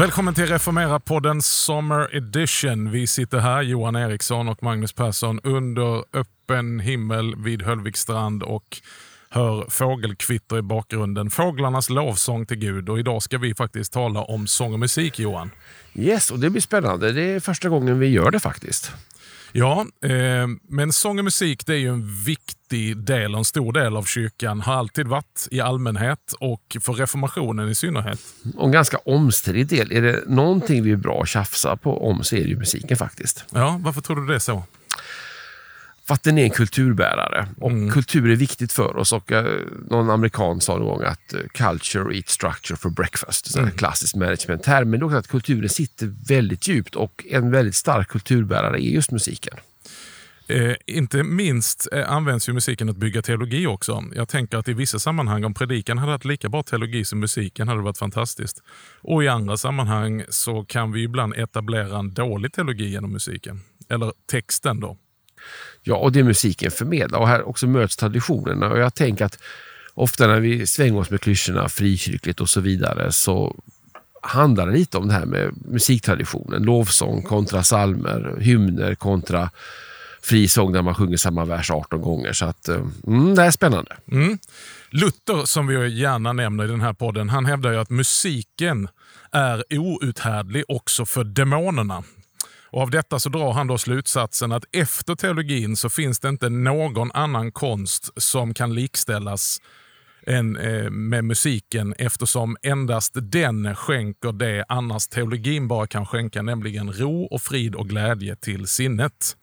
Välkommen 0.00 0.34
till 0.34 0.46
Reformera-podden 0.46 1.42
Summer 1.42 2.16
Edition. 2.16 2.90
Vi 2.90 3.06
sitter 3.06 3.38
här, 3.38 3.62
Johan 3.62 3.96
Eriksson 3.96 4.48
och 4.48 4.62
Magnus 4.62 4.92
Persson, 4.92 5.40
under 5.42 6.04
öppen 6.12 6.80
himmel 6.80 7.36
vid 7.36 7.62
Höllviksstrand 7.62 8.42
och 8.42 8.80
hör 9.30 9.66
fågelkvitter 9.70 10.58
i 10.58 10.62
bakgrunden. 10.62 11.30
Fåglarnas 11.30 11.90
lovsång 11.90 12.46
till 12.46 12.56
Gud. 12.56 12.88
Och 12.88 12.98
idag 12.98 13.22
ska 13.22 13.38
vi 13.38 13.54
faktiskt 13.54 13.92
tala 13.92 14.22
om 14.22 14.46
sång 14.46 14.72
och 14.72 14.80
musik, 14.80 15.18
Johan. 15.18 15.50
Yes, 15.94 16.30
och 16.30 16.38
det 16.38 16.50
blir 16.50 16.62
spännande. 16.62 17.12
Det 17.12 17.22
är 17.22 17.40
första 17.40 17.68
gången 17.68 17.98
vi 17.98 18.06
gör 18.06 18.30
det 18.30 18.40
faktiskt. 18.40 18.92
Ja, 19.52 19.86
eh, 20.04 20.46
men 20.68 20.92
sång 20.92 21.18
och 21.18 21.24
musik 21.24 21.66
det 21.66 21.72
är 21.72 21.78
ju 21.78 21.88
en 21.88 22.22
viktig 22.24 22.96
del, 22.96 23.34
en 23.34 23.44
stor 23.44 23.72
del 23.72 23.96
av 23.96 24.04
kyrkan. 24.04 24.60
Har 24.60 24.74
alltid 24.74 25.08
varit 25.08 25.48
i 25.50 25.60
allmänhet 25.60 26.34
och 26.40 26.76
för 26.80 26.92
reformationen 26.92 27.68
i 27.68 27.74
synnerhet. 27.74 28.20
Och 28.56 28.66
en 28.66 28.72
ganska 28.72 28.96
omstridd 28.96 29.66
del. 29.66 29.92
Är 29.92 30.02
det 30.02 30.22
någonting 30.26 30.82
vi 30.82 30.92
är 30.92 30.96
bra 30.96 31.22
att 31.22 31.28
tjafsa 31.28 31.76
på 31.76 32.08
om 32.08 32.24
så 32.24 32.36
är 32.36 32.40
det 32.40 32.48
ju 32.48 32.56
musiken 32.56 32.96
faktiskt. 32.96 33.44
Ja, 33.50 33.80
varför 33.82 34.00
tror 34.00 34.16
du 34.16 34.26
det 34.26 34.34
är 34.34 34.38
så? 34.38 34.64
För 36.10 36.14
att 36.14 36.22
den 36.22 36.38
är 36.38 36.44
en 36.44 36.50
kulturbärare 36.50 37.48
och 37.56 37.70
Mm. 37.70 37.90
kultur 37.90 38.30
är 38.30 38.36
viktigt 38.36 38.72
för 38.72 38.96
oss. 38.96 39.12
Och 39.12 39.32
eh, 39.32 39.44
Någon 39.90 40.10
amerikan 40.10 40.60
sa 40.60 40.76
någon 40.78 40.86
gång 40.86 41.02
att 41.02 41.32
eh, 41.32 41.40
culture 41.54 42.16
eats 42.16 42.32
structure 42.32 42.76
for 42.76 42.90
breakfast. 42.90 43.56
Mm. 43.56 43.70
Klassisk 43.70 44.14
management-term. 44.16 44.90
Men 44.90 45.00
det 45.00 45.04
är 45.04 45.06
också 45.06 45.16
att 45.16 45.28
kulturen 45.28 45.68
sitter 45.68 46.12
väldigt 46.28 46.68
djupt 46.68 46.94
och 46.94 47.24
en 47.30 47.50
väldigt 47.50 47.74
stark 47.74 48.08
kulturbärare 48.08 48.76
är 48.82 48.90
just 48.90 49.10
musiken. 49.10 49.54
Eh, 50.48 50.74
inte 50.86 51.22
minst 51.22 51.88
eh, 51.92 52.12
används 52.12 52.48
ju 52.48 52.52
musiken 52.52 52.88
att 52.88 52.96
bygga 52.96 53.22
teologi 53.22 53.66
också. 53.66 54.04
Jag 54.14 54.28
tänker 54.28 54.58
att 54.58 54.68
i 54.68 54.72
vissa 54.72 54.98
sammanhang, 54.98 55.44
om 55.44 55.54
predikan 55.54 55.98
hade 55.98 56.12
haft 56.12 56.24
lika 56.24 56.48
bra 56.48 56.62
teologi 56.62 57.04
som 57.04 57.20
musiken, 57.20 57.68
hade 57.68 57.80
det 57.80 57.84
varit 57.84 57.98
fantastiskt. 57.98 58.62
Och 59.00 59.24
i 59.24 59.28
andra 59.28 59.56
sammanhang 59.56 60.24
så 60.28 60.64
kan 60.64 60.92
vi 60.92 61.02
ibland 61.02 61.34
etablera 61.34 61.98
en 61.98 62.14
dålig 62.14 62.52
teologi 62.52 62.88
genom 62.88 63.12
musiken. 63.12 63.60
Eller 63.88 64.12
texten 64.30 64.80
då. 64.80 64.96
Ja, 65.82 65.96
och 65.96 66.12
det 66.12 66.24
musiken 66.24 66.70
förmedlar. 66.70 67.18
Och 67.18 67.28
här 67.28 67.48
också 67.48 67.66
möts 67.66 67.96
traditionerna. 67.96 68.68
Och 68.68 68.78
jag 68.78 68.94
tänker 68.94 69.24
att 69.24 69.38
ofta 69.94 70.26
när 70.26 70.40
vi 70.40 70.66
svänger 70.66 70.98
oss 70.98 71.10
med 71.10 71.20
klyschorna 71.20 71.68
frikyrkligt 71.68 72.40
och 72.40 72.48
så 72.48 72.60
vidare 72.60 73.12
så 73.12 73.56
handlar 74.22 74.66
det 74.66 74.72
lite 74.72 74.98
om 74.98 75.08
det 75.08 75.14
här 75.14 75.26
med 75.26 75.50
musiktraditionen. 75.64 76.62
Lovsång 76.62 77.22
kontra 77.22 77.62
salmer, 77.62 78.36
hymner 78.40 78.94
kontra 78.94 79.50
frisång 80.22 80.72
där 80.72 80.82
man 80.82 80.94
sjunger 80.94 81.16
samma 81.16 81.44
vers 81.44 81.70
18 81.70 82.00
gånger. 82.00 82.32
Så 82.32 82.44
att, 82.44 82.68
eh, 82.68 82.82
mm, 83.06 83.34
det 83.34 83.42
är 83.42 83.50
spännande. 83.50 83.96
Mm. 84.12 84.38
Luther, 84.90 85.44
som 85.46 85.66
vi 85.66 85.88
gärna 85.88 86.32
nämner 86.32 86.64
i 86.64 86.68
den 86.68 86.80
här 86.80 86.92
podden, 86.92 87.28
han 87.28 87.46
hävdar 87.46 87.72
ju 87.72 87.78
att 87.78 87.90
musiken 87.90 88.88
är 89.32 89.64
outhärdlig 89.70 90.64
också 90.68 91.06
för 91.06 91.24
demonerna. 91.24 92.02
Och 92.72 92.82
Av 92.82 92.90
detta 92.90 93.18
så 93.18 93.28
drar 93.28 93.52
han 93.52 93.66
då 93.66 93.78
slutsatsen 93.78 94.52
att 94.52 94.64
efter 94.72 95.14
teologin 95.14 95.76
så 95.76 95.90
finns 95.90 96.20
det 96.20 96.28
inte 96.28 96.48
någon 96.48 97.12
annan 97.12 97.52
konst 97.52 98.10
som 98.16 98.54
kan 98.54 98.74
likställas 98.74 99.60
än, 100.26 100.56
eh, 100.56 100.90
med 100.90 101.24
musiken 101.24 101.94
eftersom 101.98 102.56
endast 102.62 103.12
den 103.14 103.76
skänker 103.76 104.32
det 104.32 104.64
annars 104.68 105.08
teologin 105.08 105.68
bara 105.68 105.86
kan 105.86 106.06
skänka, 106.06 106.42
nämligen 106.42 106.92
ro 106.92 107.24
och 107.24 107.42
frid 107.42 107.74
och 107.74 107.88
glädje 107.88 108.36
till 108.36 108.66
sinnet. 108.66 109.36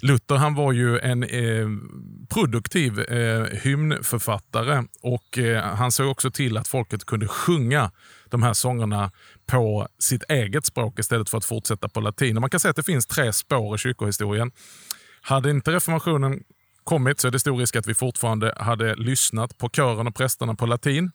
Luther 0.00 0.36
han 0.36 0.54
var 0.54 0.72
ju 0.72 0.98
en 0.98 1.22
eh, 1.22 1.68
produktiv 2.28 3.00
eh, 3.00 3.44
hymnförfattare 3.44 4.84
och 5.02 5.38
eh, 5.38 5.62
han 5.62 5.92
såg 5.92 6.10
också 6.10 6.30
till 6.30 6.56
att 6.56 6.68
folket 6.68 7.04
kunde 7.04 7.28
sjunga 7.28 7.90
de 8.30 8.42
här 8.42 8.52
sångerna 8.52 9.10
på 9.46 9.88
sitt 9.98 10.22
eget 10.28 10.66
språk 10.66 10.98
istället 10.98 11.30
för 11.30 11.38
att 11.38 11.44
fortsätta 11.44 11.88
på 11.88 12.00
latin. 12.00 12.36
Och 12.36 12.40
man 12.40 12.50
kan 12.50 12.60
säga 12.60 12.70
att 12.70 12.76
det 12.76 12.82
finns 12.82 13.06
tre 13.06 13.32
spår 13.32 13.74
i 13.74 13.78
kyrkohistorien. 13.78 14.50
Hade 15.20 15.50
inte 15.50 15.72
reformationen 15.72 16.42
kommit 16.84 17.20
så 17.20 17.28
är 17.28 17.32
det 17.32 17.40
stor 17.40 17.58
risk 17.58 17.76
att 17.76 17.86
vi 17.86 17.94
fortfarande 17.94 18.54
hade 18.56 18.94
lyssnat 18.94 19.58
på 19.58 19.68
kören 19.68 20.06
och 20.06 20.14
prästerna 20.14 20.54
på 20.54 20.66
latin. 20.66 21.10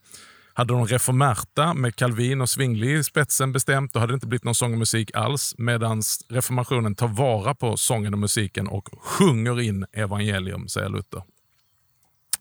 Hade 0.54 0.74
de 0.74 0.86
reformerta 0.88 1.74
med 1.74 1.96
Calvin 1.96 2.42
och 2.42 2.50
Zwingli 2.50 2.98
i 2.98 3.04
spetsen 3.04 3.52
bestämt, 3.52 3.94
då 3.94 4.00
hade 4.00 4.12
det 4.12 4.16
inte 4.16 4.28
blivit 4.28 4.44
någon 4.44 4.56
sång 4.56 4.72
och 4.74 4.80
musik 4.80 5.16
alls. 5.16 5.56
Medan 5.58 6.02
reformationen 6.30 6.96
tar 6.96 7.08
vara 7.08 7.56
på 7.56 7.78
sången 7.78 8.14
och 8.14 8.20
musiken 8.20 8.68
och 8.68 8.90
sjunger 9.02 9.62
in 9.62 9.86
evangelium, 9.94 10.68
säger 10.68 10.90
Luther. 10.90 11.24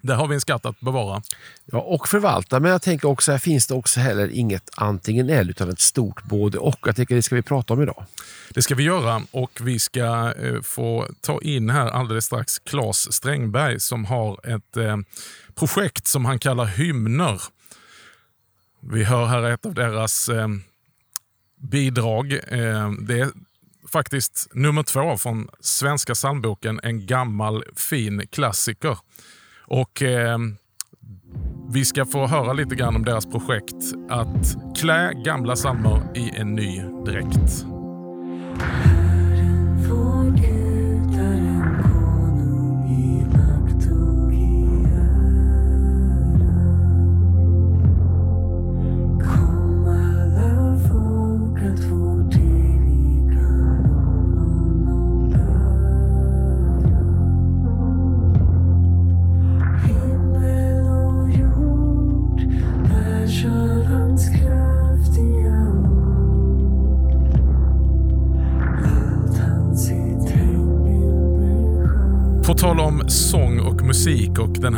Där 0.03 0.15
har 0.15 0.29
vi 0.29 0.35
en 0.35 0.41
skatt 0.41 0.67
att 0.67 0.81
bevara. 0.81 1.23
Ja, 1.65 1.79
och 1.79 2.09
förvalta, 2.09 2.61
men 2.61 2.71
jag 2.71 2.83
tänker 2.83 3.09
också 3.09 3.33
här 3.33 3.39
finns 3.39 3.67
det 3.67 3.75
också 3.75 4.01
heller 4.01 4.29
inget 4.29 4.71
antingen 4.77 5.31
eller 5.31 5.51
utan 5.51 5.71
ett 5.71 5.81
stort 5.81 6.23
både 6.25 6.59
och. 6.59 6.79
Jag 6.87 6.97
tänker 6.97 7.15
det 7.15 7.23
ska 7.23 7.35
vi 7.35 7.43
prata 7.43 7.75
om 7.75 7.83
idag. 7.83 8.05
Det 8.55 8.63
ska 8.63 8.75
vi 8.75 8.83
göra 8.83 9.23
och 9.31 9.61
vi 9.61 9.79
ska 9.79 10.35
eh, 10.39 10.61
få 10.63 11.07
ta 11.21 11.41
in 11.41 11.71
här 11.71 11.91
alldeles 11.91 12.25
strax 12.25 12.59
Claes 12.59 13.13
Strängberg 13.13 13.81
som 13.81 14.05
har 14.05 14.55
ett 14.57 14.77
eh, 14.77 14.97
projekt 15.55 16.07
som 16.07 16.25
han 16.25 16.39
kallar 16.39 16.65
Hymner. 16.65 17.43
Vi 18.81 19.05
hör 19.05 19.27
här 19.27 19.43
ett 19.43 19.67
av 19.67 19.75
deras 19.75 20.29
eh, 20.29 20.49
bidrag. 21.59 22.29
Det 23.01 23.21
är 23.21 23.31
faktiskt 23.93 24.49
nummer 24.53 24.83
två 24.83 25.17
från 25.17 25.49
Svenska 25.61 26.15
psalmboken, 26.15 26.81
en 26.83 27.07
gammal 27.07 27.65
fin 27.77 28.27
klassiker. 28.31 28.99
Och 29.71 30.03
eh, 30.03 30.39
Vi 31.73 31.85
ska 31.85 32.07
få 32.07 32.27
höra 32.27 32.53
lite 32.53 32.75
grann 32.75 32.97
om 32.97 33.05
deras 33.05 33.27
projekt 33.27 33.95
att 34.09 34.57
klä 34.81 35.13
gamla 35.25 35.55
psalmer 35.55 36.03
i 36.15 36.31
en 36.37 36.55
ny 36.55 36.83
dräkt. 37.07 37.65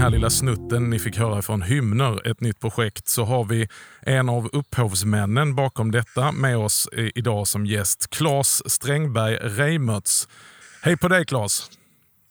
Här 0.03 0.11
lilla 0.11 0.31
snutten 0.31 0.91
ni 0.91 0.99
fick 0.99 1.19
höra 1.19 1.43
från 1.43 1.63
Hymner, 1.63 2.31
ett 2.31 2.41
nytt 2.41 2.61
projekt, 2.61 3.09
så 3.09 3.25
har 3.25 3.45
vi 3.45 3.69
en 4.01 4.29
av 4.29 4.49
upphovsmännen 4.53 5.55
bakom 5.55 5.91
detta 5.91 6.33
med 6.33 6.57
oss 6.57 6.89
idag 7.15 7.49
som 7.49 7.67
gäst. 7.67 8.11
Claes 8.11 8.73
Strängberg 8.73 9.37
Reimertz. 9.37 10.29
Hej 10.83 10.97
på 10.97 11.09
dig 11.09 11.25
Claes! 11.25 11.71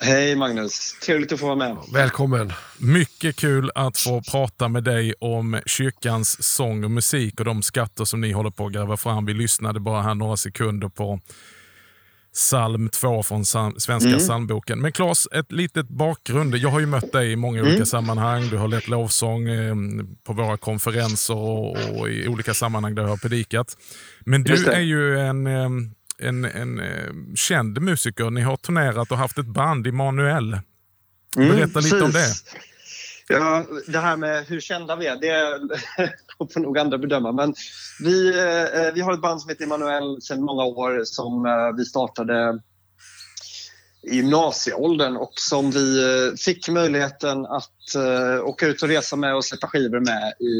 Hej 0.03 0.35
Magnus, 0.35 0.99
trevligt 1.05 1.31
att 1.31 1.39
få 1.39 1.45
vara 1.45 1.55
med. 1.55 1.77
Välkommen. 1.93 2.53
Mycket 2.77 3.35
kul 3.35 3.71
att 3.75 3.97
få 3.97 4.21
prata 4.31 4.67
med 4.67 4.83
dig 4.83 5.13
om 5.19 5.59
kyrkans 5.65 6.43
sång 6.43 6.83
och 6.83 6.91
musik 6.91 7.39
och 7.39 7.45
de 7.45 7.61
skatter 7.61 8.05
som 8.05 8.21
ni 8.21 8.31
håller 8.31 8.49
på 8.51 8.65
att 8.65 8.73
gräva 8.73 8.97
fram. 8.97 9.25
Vi 9.25 9.33
lyssnade 9.33 9.79
bara 9.79 10.01
här 10.01 10.15
några 10.15 10.37
sekunder 10.37 10.89
på 10.89 11.19
psalm 12.33 12.89
2 12.89 13.23
från 13.23 13.45
Svenska 13.45 14.17
psalmboken. 14.17 14.81
Men 14.81 14.91
Claes, 14.91 15.27
ett 15.31 15.51
litet 15.51 15.87
bakgrund. 15.87 16.55
Jag 16.55 16.69
har 16.69 16.79
ju 16.79 16.85
mött 16.85 17.11
dig 17.11 17.31
i 17.31 17.35
många 17.35 17.61
olika 17.61 17.85
sammanhang. 17.85 18.49
Du 18.49 18.57
har 18.57 18.67
lett 18.67 18.87
lovsång 18.87 19.49
eh, 19.49 19.75
på 20.23 20.33
våra 20.33 20.57
konferenser 20.57 21.35
och, 21.37 21.99
och 21.99 22.09
i 22.09 22.27
olika 22.27 22.53
sammanhang 22.53 22.95
där 22.95 23.03
jag 23.03 23.09
har 23.09 23.17
predikat. 23.17 23.77
Men 24.19 24.43
du 24.43 24.65
är 24.65 24.79
ju 24.79 25.19
en, 25.19 25.47
eh, 25.47 25.69
en, 26.19 26.45
en 26.45 26.79
eh, 26.79 27.35
känd 27.35 27.81
musiker. 27.81 28.29
Ni 28.29 28.41
har 28.41 28.57
turnerat 28.57 29.11
och 29.11 29.17
haft 29.17 29.37
ett 29.37 29.45
band, 29.45 29.87
Immanuel. 29.87 30.59
Berätta 31.35 31.79
lite 31.79 32.03
om 32.03 32.11
det. 32.11 32.19
Mm, 32.19 32.29
precis. 32.29 32.55
Ja, 33.27 33.65
det 33.87 33.99
här 33.99 34.17
med 34.17 34.45
hur 34.47 34.59
kända 34.59 34.95
vi 34.95 35.07
är, 35.07 35.17
det 35.19 36.13
får 36.47 36.59
nog 36.59 36.77
andra 36.77 36.97
bedöma. 36.97 37.31
Men 37.31 37.53
vi, 37.99 38.39
eh, 38.39 38.63
eh, 38.63 38.93
vi 38.93 39.01
har 39.01 39.13
ett 39.13 39.21
band 39.21 39.41
som 39.41 39.49
heter 39.49 39.63
Emanuel 39.63 40.21
sedan 40.21 40.43
många 40.43 40.63
år 40.63 41.01
som 41.05 41.45
eh, 41.45 41.77
vi 41.77 41.85
startade 41.85 42.59
i 44.03 44.15
gymnasieåldern 44.15 45.17
och 45.17 45.33
som 45.35 45.71
vi 45.71 46.03
eh, 46.03 46.35
fick 46.35 46.69
möjligheten 46.69 47.45
att 47.45 47.95
eh, 47.95 48.45
åka 48.45 48.67
ut 48.67 48.83
och 48.83 48.89
resa 48.89 49.15
med 49.15 49.35
och 49.35 49.45
släppa 49.45 49.67
skivor 49.67 49.99
med 49.99 50.33
i 50.39 50.57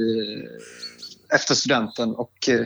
efter 1.34 1.56
studenten 1.56 2.16
och 2.16 2.50
eh, 2.50 2.66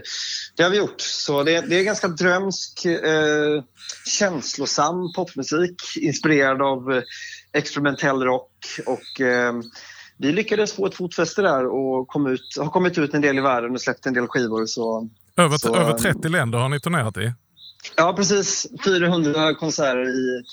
det 0.56 0.64
har 0.64 0.70
vi 0.70 0.78
gjort. 0.78 1.02
Så 1.02 1.44
det, 1.44 1.62
det 1.62 1.80
är 1.80 1.84
ganska 1.84 2.08
drömsk, 2.08 2.86
eh, 2.86 3.64
känslosam 4.06 5.14
popmusik 5.16 5.76
inspirerad 5.98 6.62
av 6.62 6.94
eh, 6.94 7.04
experimentell 7.54 8.24
rock 8.24 8.80
och 8.86 9.22
eh, 9.22 9.54
vi 10.18 10.32
lyckades 10.32 10.74
få 10.74 10.86
ett 10.86 10.96
fotfäste 10.96 11.42
där 11.42 11.66
och 11.66 12.08
kom 12.08 12.28
ut, 12.28 12.58
har 12.60 12.70
kommit 12.70 12.98
ut 12.98 13.14
en 13.14 13.22
del 13.22 13.38
i 13.38 13.42
världen 13.42 13.72
och 13.72 13.82
släppt 13.82 14.06
en 14.06 14.14
del 14.14 14.28
skivor. 14.28 14.66
Så, 14.66 15.10
Över, 15.38 15.58
så, 15.58 15.76
över 15.76 15.90
eh, 15.90 15.96
30 15.96 16.30
länder 16.30 16.60
har 16.60 16.70
ni 16.70 16.80
turnerat 16.80 17.18
i. 17.18 17.34
Ja, 17.96 18.14
precis. 18.14 18.68
400 18.86 19.56
konserter 19.56 20.10
i 20.10 20.44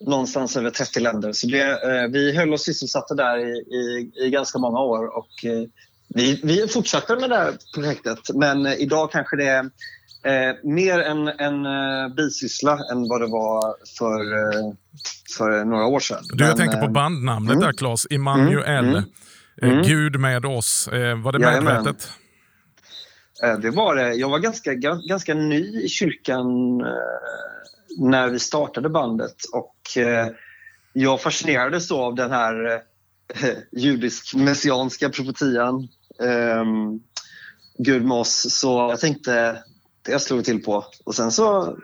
någonstans 0.00 0.56
över 0.56 0.70
30 0.70 1.00
länder. 1.00 1.32
Så 1.32 1.46
det, 1.46 1.62
eh, 1.62 2.08
vi 2.10 2.36
höll 2.36 2.54
oss 2.54 2.64
sysselsatta 2.64 3.14
där 3.14 3.38
i, 3.38 3.50
i, 3.58 4.12
i 4.26 4.30
ganska 4.30 4.58
många 4.58 4.78
år. 4.78 5.16
Och, 5.16 5.44
eh, 5.44 5.68
vi, 6.08 6.40
vi 6.44 6.68
fortsätter 6.68 7.16
med 7.16 7.30
det 7.30 7.36
här 7.36 7.54
projektet, 7.74 8.18
men 8.34 8.66
eh, 8.66 8.74
idag 8.74 9.12
kanske 9.12 9.36
det 9.36 9.46
är 9.46 9.70
eh, 10.28 10.54
mer 10.64 10.98
en, 10.98 11.28
en 11.28 11.66
eh, 11.66 12.14
bisyssla 12.16 12.72
än 12.92 13.08
vad 13.08 13.20
det 13.20 13.26
var 13.26 13.74
för, 13.98 14.20
eh, 14.36 14.72
för 15.36 15.64
några 15.64 15.86
år 15.86 16.00
sedan. 16.00 16.22
Du, 16.32 16.44
jag 16.44 16.48
Men, 16.48 16.56
tänker 16.56 16.78
på 16.78 16.84
eh, 16.86 16.92
bandnamnet 16.92 17.52
mm. 17.52 17.64
där 17.64 17.72
Claes. 17.72 18.06
Immanuel. 18.10 18.84
Mm, 18.88 18.96
Eh, 18.96 19.04
Mm. 19.62 19.82
Gud 19.82 20.20
med 20.20 20.44
oss. 20.44 20.88
Eh, 20.88 21.22
var 21.22 21.32
det 21.32 21.40
Jajamän. 21.42 21.74
medvetet? 21.74 22.12
Det 23.62 23.70
var 23.70 23.94
det. 23.96 24.14
Jag 24.14 24.28
var 24.28 24.38
ganska, 24.38 24.72
ga- 24.72 25.08
ganska 25.08 25.34
ny 25.34 25.80
i 25.82 25.88
kyrkan 25.88 26.46
när 27.98 28.28
vi 28.28 28.38
startade 28.38 28.88
bandet 28.88 29.34
och 29.52 29.76
jag 30.92 31.20
fascinerades 31.20 31.88
då 31.88 31.96
av 32.00 32.14
den 32.14 32.30
här 32.30 32.80
judisk-messianska 33.72 35.08
profetian 35.08 35.88
eh, 36.22 36.64
Gud 37.78 38.04
med 38.04 38.16
oss. 38.16 38.46
Så 38.50 38.68
jag 38.90 39.00
tänkte, 39.00 39.62
det 40.08 40.20
slog 40.20 40.38
jag 40.38 40.44
till 40.44 40.62
på. 40.62 40.84
Och 41.04 41.14
sen 41.14 41.32
så, 41.32 41.76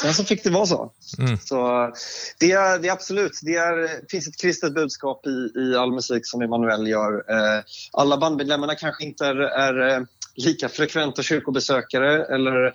sen 0.00 0.14
så 0.14 0.24
fick 0.24 0.44
det 0.44 0.50
vara 0.50 0.66
så. 0.66 0.92
Mm. 1.18 1.38
Så 1.38 1.90
det 2.38 2.52
är, 2.52 2.78
det 2.78 2.88
är 2.88 2.92
absolut, 2.92 3.40
det 3.42 3.54
är, 3.56 4.00
finns 4.10 4.28
ett 4.28 4.40
kristet 4.40 4.74
budskap 4.74 5.26
i, 5.26 5.60
i 5.60 5.76
all 5.76 5.92
musik 5.92 6.26
som 6.26 6.42
Emanuel 6.42 6.88
gör. 6.88 7.12
Eh, 7.30 7.62
alla 7.92 8.18
bandmedlemmarna 8.18 8.74
kanske 8.74 9.04
inte 9.04 9.26
är, 9.26 9.36
är 9.36 9.88
eh, 9.88 10.02
lika 10.34 10.68
frekventa 10.68 11.22
kyrkobesökare 11.22 12.24
eller 12.24 12.66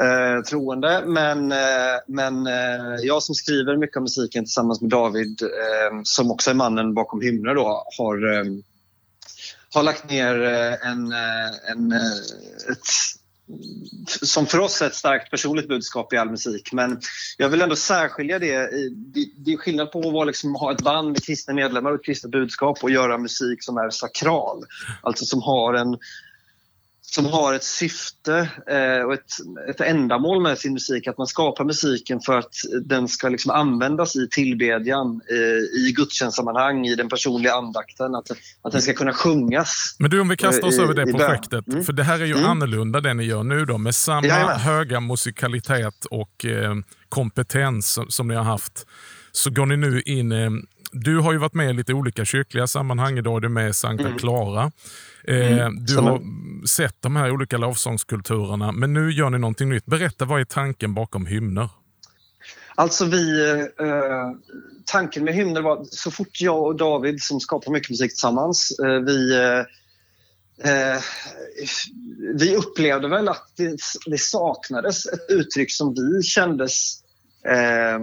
eh, 0.00 0.42
troende, 0.42 1.02
men, 1.06 1.52
eh, 1.52 1.98
men 2.08 2.46
eh, 2.46 2.96
jag 3.02 3.22
som 3.22 3.34
skriver 3.34 3.76
mycket 3.76 3.96
av 3.96 4.02
musiken 4.02 4.44
tillsammans 4.44 4.80
med 4.80 4.90
David, 4.90 5.42
eh, 5.42 6.00
som 6.02 6.30
också 6.30 6.50
är 6.50 6.54
mannen 6.54 6.94
bakom 6.94 7.20
hymner, 7.20 7.54
då, 7.54 7.84
har, 7.98 8.46
har 9.74 9.82
lagt 9.82 10.10
ner 10.10 10.34
en, 10.82 11.12
en, 11.72 11.92
ett 11.92 13.18
som 14.06 14.46
för 14.46 14.58
oss 14.58 14.82
är 14.82 14.86
ett 14.86 14.94
starkt 14.94 15.30
personligt 15.30 15.68
budskap 15.68 16.12
i 16.12 16.16
all 16.16 16.30
musik. 16.30 16.72
Men 16.72 17.00
jag 17.36 17.48
vill 17.48 17.62
ändå 17.62 17.76
särskilja 17.76 18.38
det. 18.38 18.70
Det, 19.36 19.52
är 19.52 19.56
skillnad 19.56 19.92
på 19.92 19.98
att 19.98 20.12
vara 20.12 20.24
liksom, 20.24 20.54
ha 20.54 20.72
ett 20.72 20.82
band 20.82 21.12
med 21.12 21.24
kristna 21.24 21.54
medlemmar 21.54 21.90
och 21.90 21.96
ett 21.96 22.04
kristet 22.04 22.30
budskap 22.30 22.78
och 22.82 22.90
göra 22.90 23.18
musik 23.18 23.64
som 23.64 23.76
är 23.76 23.90
sakral. 23.90 24.64
Alltså 25.02 25.24
som 25.24 25.42
har 25.42 25.74
en 25.74 25.98
som 27.10 27.26
har 27.26 27.54
ett 27.54 27.64
syfte 27.64 28.50
eh, 28.70 29.04
och 29.06 29.14
ett, 29.14 29.30
ett 29.70 29.80
ändamål 29.80 30.42
med 30.42 30.58
sin 30.58 30.72
musik. 30.72 31.06
Att 31.06 31.18
man 31.18 31.26
skapar 31.26 31.64
musiken 31.64 32.20
för 32.20 32.38
att 32.38 32.54
den 32.84 33.08
ska 33.08 33.28
liksom 33.28 33.50
användas 33.50 34.16
i 34.16 34.28
tillbedjan, 34.30 35.20
eh, 35.30 35.80
i 35.80 35.92
gudstjänstsammanhang, 35.96 36.86
i 36.86 36.94
den 36.94 37.08
personliga 37.08 37.54
andakten. 37.54 38.14
Att, 38.14 38.30
att 38.62 38.72
den 38.72 38.82
ska 38.82 38.92
kunna 38.92 39.12
sjungas. 39.12 39.96
Men 39.98 40.10
du, 40.10 40.20
om 40.20 40.28
vi 40.28 40.36
kastar 40.36 40.68
oss 40.68 40.78
I- 40.78 40.82
över 40.82 40.94
det 40.94 41.06
projektet. 41.12 41.68
Mm. 41.68 41.84
För 41.84 41.92
det 41.92 42.02
här 42.04 42.20
är 42.20 42.24
ju 42.26 42.32
Mm. 42.38 42.50
annorlunda 42.50 43.00
det 43.00 43.14
ni 43.14 43.24
gör 43.24 43.42
nu 43.42 43.64
då. 43.64 43.78
Med 43.78 43.94
samma 43.94 44.26
Jajamän. 44.26 44.60
höga 44.60 45.00
musikalitet 45.00 46.04
och 46.10 46.44
eh, 46.44 46.74
kompetens 47.08 47.92
som, 47.92 48.10
som 48.10 48.28
ni 48.28 48.34
har 48.34 48.44
haft. 48.44 48.86
Så 49.32 49.50
går 49.50 49.66
ni 49.66 49.76
nu 49.76 50.02
in... 50.06 50.32
Du 50.92 51.18
har 51.18 51.32
ju 51.32 51.38
varit 51.38 51.54
med 51.54 51.70
i 51.70 51.72
lite 51.72 51.94
olika 51.94 52.24
kyrkliga 52.24 52.66
sammanhang. 52.66 53.18
Idag 53.18 53.36
är 53.36 53.40
du 53.40 53.48
med 53.48 53.70
i 53.70 53.72
Sankta 53.72 54.06
Mm. 54.06 54.18
Clara. 54.18 54.72
Eh, 55.24 55.68
du 55.70 55.86
stämmer. 55.92 56.10
har 56.10 56.20
sett 56.66 56.96
de 57.00 57.16
här 57.16 57.30
olika 57.30 57.58
lovsångskulturerna, 57.58 58.72
men 58.72 58.92
nu 58.92 59.10
gör 59.12 59.30
ni 59.30 59.38
någonting 59.38 59.68
nytt. 59.68 59.86
Berätta, 59.86 60.24
vad 60.24 60.40
är 60.40 60.44
tanken 60.44 60.94
bakom 60.94 61.26
hymner? 61.26 61.68
Alltså 62.74 63.04
vi, 63.04 63.50
eh, 63.80 64.30
tanken 64.84 65.24
med 65.24 65.34
hymner 65.34 65.62
var 65.62 65.84
så 65.90 66.10
fort 66.10 66.40
jag 66.40 66.62
och 66.62 66.76
David 66.76 67.22
som 67.22 67.40
skapar 67.40 67.72
mycket 67.72 67.90
musik 67.90 68.10
tillsammans, 68.10 68.78
eh, 68.84 69.00
vi, 69.00 69.34
eh, 69.36 69.58
eh, 70.72 71.00
vi 72.34 72.56
upplevde 72.56 73.08
väl 73.08 73.28
att 73.28 73.52
det, 73.56 73.76
det 74.06 74.18
saknades 74.18 75.06
ett 75.06 75.26
uttryck 75.28 75.72
som 75.72 75.94
vi 75.94 76.22
kändes 76.22 77.02
eh, 77.46 77.98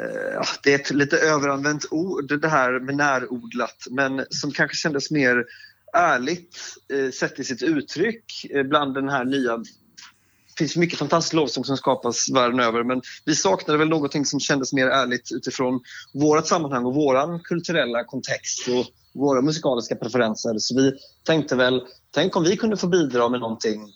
Eh, 0.00 0.38
alltså, 0.38 0.60
det 0.62 0.74
är 0.74 0.78
ett 0.78 0.90
lite 0.90 1.18
överanvänt 1.18 1.86
ord 1.90 2.40
det 2.40 2.48
här 2.48 2.80
med 2.80 2.96
närodlat 2.96 3.86
men 3.90 4.26
som 4.30 4.50
kanske 4.50 4.76
kändes 4.76 5.10
mer 5.10 5.44
ärligt 5.92 6.58
eh, 6.92 7.10
sett 7.10 7.38
i 7.38 7.44
sitt 7.44 7.62
uttryck 7.62 8.46
eh, 8.50 8.62
bland 8.62 8.94
den 8.94 9.08
här 9.08 9.24
nya 9.24 9.56
det 9.56 10.58
finns 10.58 10.76
mycket 10.76 10.98
fantastisk 10.98 11.34
lovsång 11.34 11.64
som 11.64 11.76
skapas 11.76 12.30
världen 12.34 12.60
över 12.60 12.84
men 12.84 13.02
vi 13.24 13.34
saknade 13.34 13.78
väl 13.78 13.88
någonting 13.88 14.24
som 14.24 14.40
kändes 14.40 14.72
mer 14.72 14.86
ärligt 14.86 15.32
utifrån 15.32 15.80
vårt 16.14 16.46
sammanhang 16.46 16.84
och 16.84 16.94
våran 16.94 17.40
kulturella 17.40 18.04
kontext 18.04 18.68
och 18.68 18.86
våra 19.14 19.42
musikaliska 19.42 19.94
preferenser. 19.96 20.58
Så 20.58 20.76
vi 20.76 20.92
tänkte 21.24 21.56
väl, 21.56 21.82
tänk 22.10 22.36
om 22.36 22.44
vi 22.44 22.56
kunde 22.56 22.76
få 22.76 22.86
bidra 22.86 23.28
med 23.28 23.40
någonting 23.40 23.92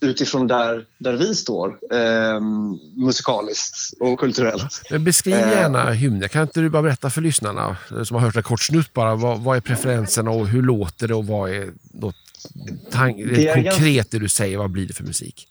utifrån 0.00 0.46
där, 0.46 0.84
där 0.98 1.12
vi 1.12 1.34
står 1.34 1.78
eh, 1.92 2.40
musikaliskt 2.96 3.76
och 4.00 4.18
kulturellt. 4.20 4.82
Men 4.90 5.04
Beskriv 5.04 5.34
Eh. 5.34 5.50
gärna 5.50 5.90
hymner. 5.90 6.28
Kan 6.28 6.42
inte 6.42 6.60
du 6.60 6.70
bara 6.70 6.82
berätta 6.82 7.10
för 7.10 7.20
lyssnarna 7.20 7.76
eh, 7.90 8.02
som 8.02 8.14
har 8.14 8.22
hört 8.22 8.36
en 8.36 8.42
kort 8.42 8.62
snutt 8.62 8.92
bara. 8.92 9.14
Vad, 9.14 9.40
vad 9.40 9.56
är 9.56 9.60
preferenserna 9.60 10.30
och 10.30 10.48
hur 10.48 10.62
låter 10.62 11.08
det 11.08 11.14
och 11.14 11.26
vad 11.26 11.50
är 11.50 11.70
något 11.92 12.14
tank, 12.90 13.16
Det 13.34 13.48
är 13.48 13.54
konkret 13.54 14.10
det 14.10 14.18
du 14.18 14.28
säger? 14.28 14.58
Vad 14.58 14.70
blir 14.70 14.86
det 14.86 14.94
för 14.94 15.04
musik? 15.04 15.46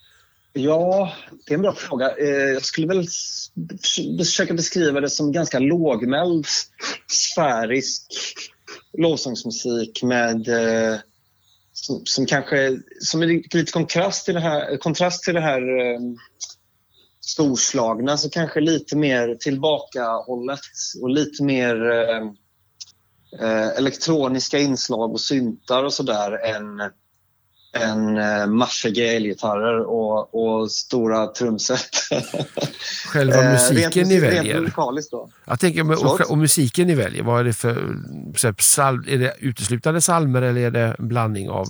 Ja, 0.54 1.14
det 1.46 1.54
är 1.54 1.56
en 1.56 1.62
bra 1.62 1.74
fråga. 1.74 2.10
Eh, 2.18 2.28
Jag 2.30 2.66
skulle 2.66 2.88
väl 2.88 3.08
försöka 4.18 4.54
beskriva 4.54 5.00
det 5.02 5.10
som 5.10 5.32
ganska 5.32 5.60
lågmäld, 5.60 6.46
sfärisk 7.08 8.02
lovsångsmusik 8.98 10.04
med 10.04 10.48
eh, 10.48 11.00
som, 11.90 12.06
som 12.06 12.26
kanske 12.26 12.80
som 13.00 13.22
är 13.22 13.56
lite 13.56 13.72
kontrast 13.72 14.26
till 14.26 14.34
det 14.34 14.40
här, 14.40 14.78
kontrast 14.78 15.24
till 15.24 15.34
det 15.34 15.42
här 15.42 15.62
eh, 15.62 16.00
storslagna, 17.22 18.18
så 18.18 18.30
kanske 18.30 18.60
lite 18.60 18.98
mer 18.98 19.36
tillbakahållet 19.36 20.60
och 21.02 21.10
lite 21.10 21.44
mer 21.44 21.92
ehm, 21.92 22.28
eh, 23.40 23.68
elektroniska 23.68 24.60
inslag 24.60 25.12
och 25.12 25.22
syntar 25.22 25.84
och 25.84 25.94
sådär 25.94 26.46
än 26.46 26.92
än 27.74 28.18
eh, 28.18 28.48
marschiga 28.48 29.14
elgitarrer 29.14 29.80
och, 29.80 30.36
och 30.36 30.72
stora 30.72 31.28
trumset. 31.28 31.90
Själva 33.08 33.36
Eh, 33.44 33.52
musiken 33.52 33.92
rent, 33.92 34.08
ni 34.08 34.20
Rent 34.20 34.34
väljer. 34.34 34.60
musikaliskt 34.62 35.12
då. 35.12 35.30
Jag 35.46 35.60
tänker, 35.60 35.84
med, 35.84 35.98
och, 35.98 36.32
och 36.32 36.38
musiken 36.38 36.88
ni 36.88 36.96
väljer, 36.96 37.24
vad 37.24 37.40
är 37.40 37.44
det 37.44 37.54
för 37.54 38.54
psalm, 38.54 39.04
Är 39.08 39.18
det 39.18 39.36
uteslutande 39.40 40.02
salmer 40.02 40.42
eller 40.42 40.62
är 40.62 40.72
det 40.72 40.96
en 41.00 41.08
blandning 41.08 41.50
av... 41.50 41.68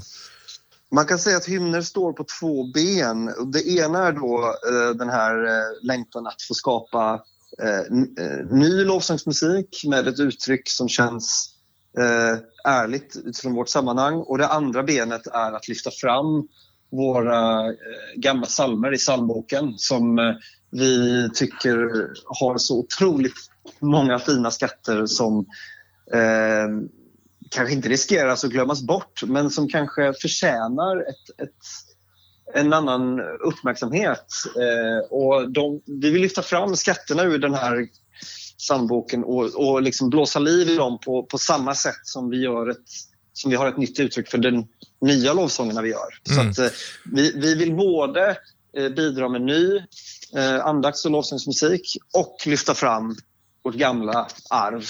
Man 0.92 1.06
kan 1.06 1.20
säga 1.20 1.38
att 1.38 1.46
hymner 1.46 1.82
står 1.82 2.14
på 2.14 2.26
två 2.40 2.72
ben. 2.74 3.26
Det 3.54 3.68
ena 3.68 4.08
är 4.08 4.12
då 4.12 4.56
eh, 4.70 4.96
den 4.96 5.10
här 5.10 5.36
längtan 5.88 6.28
att 6.28 6.42
få 6.42 6.54
skapa 6.54 7.22
ny 8.52 8.84
lovsångsmusik 8.86 9.84
med 9.88 10.08
ett 10.08 10.20
uttryck 10.20 10.70
som 10.70 10.90
känns 10.90 11.54
Eh, 12.00 12.38
ärligt 12.64 13.18
utifrån 13.26 13.54
vårt 13.54 13.70
sammanhang. 13.70 14.16
Och 14.16 14.38
det 14.38 14.48
andra 14.48 14.84
benet 14.84 15.28
är 15.28 15.52
att 15.52 15.68
lyfta 15.68 15.92
fram 15.92 16.48
våra 16.92 17.68
eh, 17.68 17.76
gamla 18.16 18.46
salmer 18.46 18.94
i 18.94 18.98
psalmboken 18.98 19.74
som 19.78 20.20
eh, 20.20 20.36
vi 20.72 21.30
tycker 21.34 22.08
har 22.26 22.58
så 22.58 22.80
otroligt 22.80 23.34
många 23.80 24.20
fina 24.20 24.52
skatter 24.52 25.06
som 25.06 25.40
eh, 26.14 26.90
kanske 27.50 27.74
inte 27.74 27.90
riskerar 27.90 28.30
att 28.30 28.44
glömmas 28.44 28.82
bort 28.82 29.24
men 29.24 29.50
som 29.50 29.68
kanske 29.68 30.14
förtjänar 30.22 30.98
ett, 30.98 31.42
ett, 31.42 31.58
en 32.54 32.74
annan 32.74 33.20
uppmärksamhet. 33.20 34.26
Eh, 34.56 35.12
och 35.12 35.52
de, 35.52 35.82
vi 35.86 36.10
vill 36.12 36.22
lyfta 36.22 36.42
fram 36.42 36.76
skatterna 36.76 37.24
ur 37.24 37.38
den 37.38 37.54
här 37.54 37.88
psalmboken 38.60 39.24
och, 39.24 39.70
och 39.70 39.82
liksom 39.82 40.10
blåsa 40.10 40.40
liv 40.40 40.70
i 40.70 40.76
dem 40.76 41.00
på, 41.06 41.24
på 41.24 41.38
samma 41.38 41.76
sätt 41.76 42.00
som 42.04 42.30
vi, 42.30 42.42
gör 42.42 42.70
ett, 42.70 42.78
som 43.34 43.52
vi 43.52 43.58
har 43.58 43.68
ett 43.68 43.78
nytt 43.78 44.00
uttryck 44.00 44.30
för 44.30 44.38
den 44.38 44.68
nya 45.02 45.34
lovsångerna 45.34 45.82
vi 45.82 45.90
gör. 45.90 46.20
Mm. 46.32 46.54
Så 46.54 46.62
att, 46.62 46.68
eh, 46.68 46.78
vi, 47.12 47.32
vi 47.36 47.56
vill 47.56 47.76
både 47.76 48.38
eh, 48.78 48.90
bidra 48.90 49.30
med 49.30 49.42
ny 49.42 49.78
eh, 50.36 50.66
andakts 50.66 51.06
och 51.06 51.12
lovsångsmusik 51.12 51.98
och 52.14 52.38
lyfta 52.46 52.74
fram 52.74 53.16
vårt 53.64 53.76
gamla 53.76 54.28
arv 54.50 54.86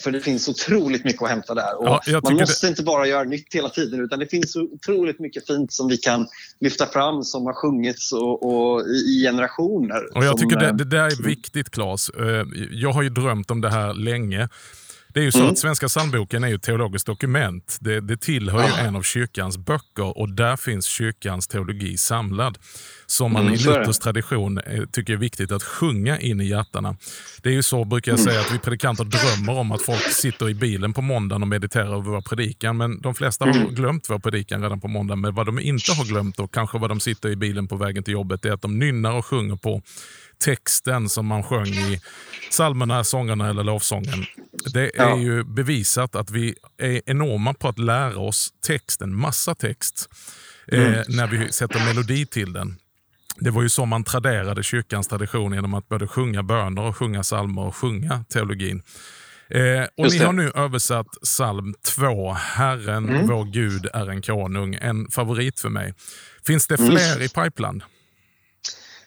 För 0.00 0.10
det 0.10 0.20
finns 0.20 0.48
otroligt 0.48 1.04
mycket 1.04 1.22
att 1.22 1.28
hämta 1.28 1.54
där. 1.54 1.80
Och 1.80 2.00
Ja, 2.06 2.20
man 2.22 2.34
måste 2.34 2.68
inte 2.68 2.82
bara 2.82 3.06
göra 3.06 3.24
nytt 3.24 3.54
hela 3.54 3.68
tiden 3.68 4.00
utan 4.00 4.18
det 4.18 4.26
finns 4.26 4.52
så 4.52 4.62
otroligt 4.62 5.20
mycket 5.20 5.46
fint 5.46 5.72
som 5.72 5.88
vi 5.88 5.96
kan 5.96 6.26
lyfta 6.60 6.86
fram 6.86 7.22
som 7.22 7.46
har 7.46 7.52
sjungits 7.52 8.12
och, 8.12 8.42
och 8.42 8.80
i 8.80 8.92
i 8.94 9.22
generationer. 9.22 10.16
Och 10.16 10.24
jag 10.24 10.38
som, 10.38 10.48
tycker 10.48 10.60
det, 10.60 10.68
eh, 10.68 10.74
det 10.74 10.84
där 10.84 11.06
är 11.06 11.22
viktigt, 11.22 11.70
Claes. 11.70 12.10
Eh, 12.10 12.44
Jag 12.70 12.92
har 12.92 13.02
ju 13.02 13.08
drömt 13.08 13.50
om 13.50 13.60
det 13.60 13.70
här 13.70 13.94
länge. 13.94 14.48
Det 15.14 15.20
är 15.20 15.24
ju 15.24 15.32
så 15.32 15.38
Mm. 15.38 15.50
att 15.52 15.58
Svenska 15.58 15.88
psalmboken 15.88 16.44
är 16.44 16.48
ju 16.48 16.54
ett 16.54 16.62
teologiskt 16.62 17.06
dokument. 17.06 17.78
Det, 17.80 18.00
det 18.00 18.16
tillhör 18.16 18.62
ju 18.62 18.86
en 18.86 18.96
av 18.96 19.02
kyrkans 19.02 19.58
böcker 19.58 20.18
och 20.18 20.28
där 20.28 20.56
finns 20.56 20.86
kyrkans 20.86 21.46
teologi 21.46 21.96
samlad. 21.96 22.58
Som 23.06 23.32
man 23.32 23.42
Mm, 23.42 23.54
i. 23.54 23.58
Luthers 23.58 23.98
tradition 23.98 24.58
eh, 24.58 24.84
tycker 24.92 25.12
är 25.12 25.16
viktigt 25.16 25.52
att 25.52 25.62
sjunga 25.62 26.18
in 26.20 26.40
i 26.40 26.44
hjärtana. 26.44 26.96
Det 27.42 27.48
är 27.48 27.52
ju 27.52 27.62
så, 27.62 27.84
brukar 27.84 28.12
jag 28.12 28.18
Mm. 28.20 28.32
säga, 28.32 28.40
att 28.40 28.54
vi 28.54 28.58
predikanter 28.58 29.04
drömmer 29.04 29.60
om 29.60 29.72
att 29.72 29.82
folk 29.82 30.02
sitter 30.12 30.48
i 30.50 30.54
bilen 30.54 30.92
på 30.92 31.02
måndagen 31.02 31.42
och 31.42 31.48
mediterar 31.48 31.86
över 31.86 32.10
vår 32.10 32.20
predikan. 32.20 32.76
Men 32.76 33.00
de 33.00 33.14
flesta 33.14 33.44
har 33.44 33.52
Mm. 33.52 33.74
glömt 33.74 34.10
vår 34.10 34.18
predikan 34.18 34.62
redan 34.62 34.80
på 34.80 34.88
måndagen. 34.88 35.20
Men 35.20 35.34
vad 35.34 35.46
de 35.46 35.58
inte 35.60 35.92
har 35.92 36.04
glömt 36.04 36.38
och 36.38 36.54
kanske 36.54 36.78
vad 36.78 36.90
de 36.90 37.00
sitter 37.00 37.28
i 37.28 37.36
bilen 37.36 37.68
på 37.68 37.76
vägen 37.76 38.02
till 38.04 38.12
jobbet 38.14 38.44
är 38.44 38.52
att 38.52 38.62
de 38.62 38.78
nynnar 38.78 39.12
och 39.12 39.26
sjunger 39.26 39.56
på 39.56 39.82
texten 40.44 41.08
som 41.08 41.26
man 41.26 41.42
sjöng 41.42 41.66
i 41.66 42.00
psalmerna, 42.50 43.04
sångerna 43.04 43.50
eller 43.50 43.64
lovsången. 43.64 44.24
Det 44.72 44.98
är 44.98 45.08
Ja. 45.08 45.18
ju 45.18 45.44
bevisat 45.44 46.16
att 46.16 46.30
vi 46.30 46.54
är 46.78 47.00
enorma 47.06 47.54
på 47.54 47.68
att 47.68 47.78
lära 47.78 48.18
oss 48.18 48.48
text, 48.66 49.02
en 49.02 49.14
massa 49.16 49.54
text, 49.54 50.08
eh, 50.72 51.02
när 51.08 51.26
vi 51.26 51.52
sätter 51.52 51.86
melodi 51.86 52.26
till 52.26 52.52
den. 52.52 52.76
Det 53.36 53.50
var 53.50 53.62
ju 53.62 53.68
så 53.68 53.84
man 53.86 54.04
traderade 54.04 54.62
kyrkans 54.62 55.08
tradition 55.08 55.52
genom 55.54 55.74
att 55.74 55.88
både 55.88 56.08
sjunga 56.08 56.42
böner, 56.42 56.82
och 56.82 56.96
sjunga 56.96 57.22
psalmer 57.22 57.62
och 57.62 57.76
sjunga 57.76 58.24
teologin. 58.28 58.82
Eh, 59.50 59.82
och 59.96 60.04
Just 60.04 60.12
ni 60.12 60.18
det. 60.18 60.26
har 60.26 60.32
nu 60.32 60.50
översatt 60.54 61.06
psalm 61.22 61.74
2, 61.86 62.32
Herren 62.32 63.08
Mm. 63.08 63.26
vår 63.26 63.44
Gud 63.44 63.86
är 63.94 64.10
en 64.10 64.22
konung, 64.22 64.74
en 64.74 65.10
favorit 65.10 65.60
för 65.60 65.68
mig. 65.68 65.94
Finns 66.46 66.66
det 66.66 66.78
Mm. 66.78 66.90
fler 66.90 67.22
i 67.22 67.28
pipeline? 67.28 67.82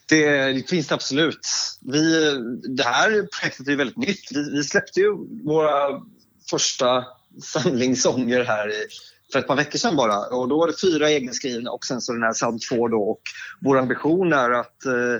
Det 0.09 0.69
finns 0.69 0.87
det 0.87 0.95
absolut. 0.95 1.47
Vi, 1.81 2.31
det 2.75 2.83
här 2.83 3.09
projektet 3.09 3.67
är 3.67 3.71
ju 3.71 3.77
väldigt 3.77 3.97
nytt. 3.97 4.31
Vi, 4.31 4.51
vi 4.51 4.63
släppte 4.63 4.99
ju 4.99 5.15
våra 5.43 6.01
första 6.49 7.05
samlingssånger 7.43 8.43
här 8.43 8.69
i, 8.69 8.87
för 9.31 9.39
ett 9.39 9.47
par 9.47 9.55
veckor 9.55 9.77
sedan 9.79 9.95
bara. 9.95 10.19
Och 10.19 10.47
då 10.47 10.57
var 10.57 10.67
det 10.67 10.81
fyra 10.81 11.11
egenskrivna 11.11 11.71
och 11.71 11.85
sen 11.85 12.01
så 12.01 12.13
den 12.13 12.23
här 12.23 12.33
psalm 12.33 12.59
2 12.69 12.87
då. 12.87 13.01
Och 13.01 13.21
vår 13.61 13.77
ambition 13.77 14.33
är 14.33 14.51
att, 14.51 14.85
eh, 14.85 15.17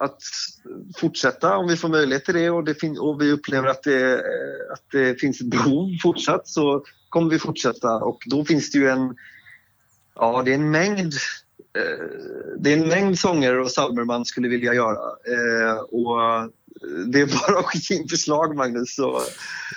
att 0.00 0.18
fortsätta 0.96 1.56
om 1.56 1.68
vi 1.68 1.76
får 1.76 1.88
möjlighet 1.88 2.24
till 2.24 2.34
det 2.34 2.50
och, 2.50 2.64
det 2.64 2.74
fin- 2.74 2.98
och 2.98 3.22
vi 3.22 3.32
upplever 3.32 3.68
att 3.68 3.82
det, 3.82 4.12
eh, 4.14 4.72
att 4.72 4.84
det 4.92 5.20
finns 5.20 5.40
ett 5.40 5.50
behov 5.50 5.88
fortsatt 6.02 6.48
så 6.48 6.84
kommer 7.08 7.30
vi 7.30 7.38
fortsätta. 7.38 7.94
Och 7.94 8.18
då 8.26 8.44
finns 8.44 8.70
det 8.70 8.78
ju 8.78 8.88
en, 8.88 9.14
ja 10.14 10.42
det 10.44 10.50
är 10.50 10.54
en 10.54 10.70
mängd 10.70 11.12
det 12.58 12.72
är 12.72 12.76
en 12.76 12.88
mängd 12.88 13.18
sånger 13.18 13.58
och 13.60 13.68
psalmer 13.68 14.04
man 14.04 14.24
skulle 14.24 14.48
vilja 14.48 14.74
göra. 14.74 14.98
Eh, 15.26 15.76
och 15.78 16.50
det 17.12 17.20
är 17.20 17.26
bara 17.26 17.58
att 17.60 17.64
skicka 17.66 17.94
in 17.94 18.08
förslag, 18.08 18.56
Magnus. 18.56 18.94
Så, 18.94 19.20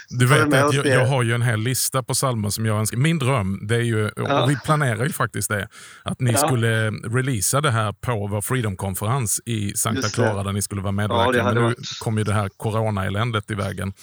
Du 0.09 0.27
vet 0.27 0.53
att 0.53 0.73
jag, 0.73 0.85
jag 0.87 1.05
har 1.05 1.23
ju 1.23 1.33
en 1.33 1.41
hel 1.41 1.59
lista 1.59 2.03
på 2.03 2.13
psalmer 2.13 2.49
som 2.49 2.65
jag 2.65 2.77
önskar. 2.79 2.97
Min 2.97 3.19
dröm, 3.19 3.59
det 3.67 3.75
är 3.75 3.79
ju, 3.81 4.11
Ja. 4.15 4.43
och 4.43 4.49
vi 4.49 4.55
planerar 4.65 5.03
ju 5.05 5.11
faktiskt 5.11 5.49
det, 5.49 5.67
att 6.03 6.19
ni 6.19 6.31
Ja. 6.31 6.37
skulle 6.37 6.91
releasa 6.91 7.61
det 7.61 7.71
här 7.71 7.91
på 7.91 8.27
vår 8.27 8.41
Freedom-konferens 8.41 9.41
i 9.45 9.73
Santa. 9.75 10.09
Clara 10.09 10.43
där 10.43 10.51
ni 10.53 10.61
skulle 10.61 10.81
vara 10.81 10.89
Ja, 10.89 10.91
medverkande. 10.91 11.61
Men 11.61 11.69
nu 11.69 11.75
kom 12.01 12.17
ju 12.17 12.23
det 12.23 12.33
här 12.33 12.49
corona-eländet 12.57 13.51
i 13.51 13.53
vägen. 13.53 13.93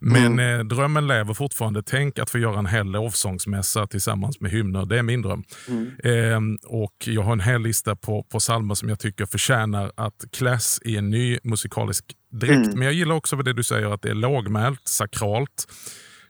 Men 0.00 0.26
Mm. 0.38 0.60
eh, 0.60 0.64
drömmen 0.66 1.06
lever 1.06 1.34
fortfarande. 1.34 1.82
Tänk 1.82 2.18
att 2.18 2.30
få 2.30 2.38
göra 2.38 2.58
en 2.58 2.66
hel 2.66 2.86
lovsångsmässa 2.86 3.86
tillsammans 3.86 4.40
med 4.40 4.50
hymner. 4.50 4.86
Det 4.86 4.98
är 4.98 5.02
min 5.02 5.22
dröm. 5.22 5.44
Mm. 5.68 5.90
Ehm, 6.04 6.58
och 6.66 6.94
Jag 7.04 7.22
har 7.22 7.32
en 7.32 7.40
hel 7.40 7.62
lista 7.62 7.96
på, 7.96 8.22
på 8.22 8.38
psalmer 8.38 8.74
som 8.74 8.88
jag 8.88 8.98
tycker 8.98 9.26
förtjänar 9.26 9.92
att 9.96 10.24
kläs 10.32 10.80
i 10.84 10.96
en 10.96 11.10
ny 11.10 11.38
musikalisk 11.44 12.04
dräkt. 12.32 12.52
Mm. 12.66 12.70
Men 12.78 12.82
jag 12.82 12.92
gillar 12.94 13.14
också 13.14 13.36
det 13.36 13.52
du 13.52 13.62
säger 13.62 13.94
att 13.94 14.02
det 14.02 14.10
är 14.10 14.14
lågmält, 14.14 14.80
sakralt. 14.84 15.66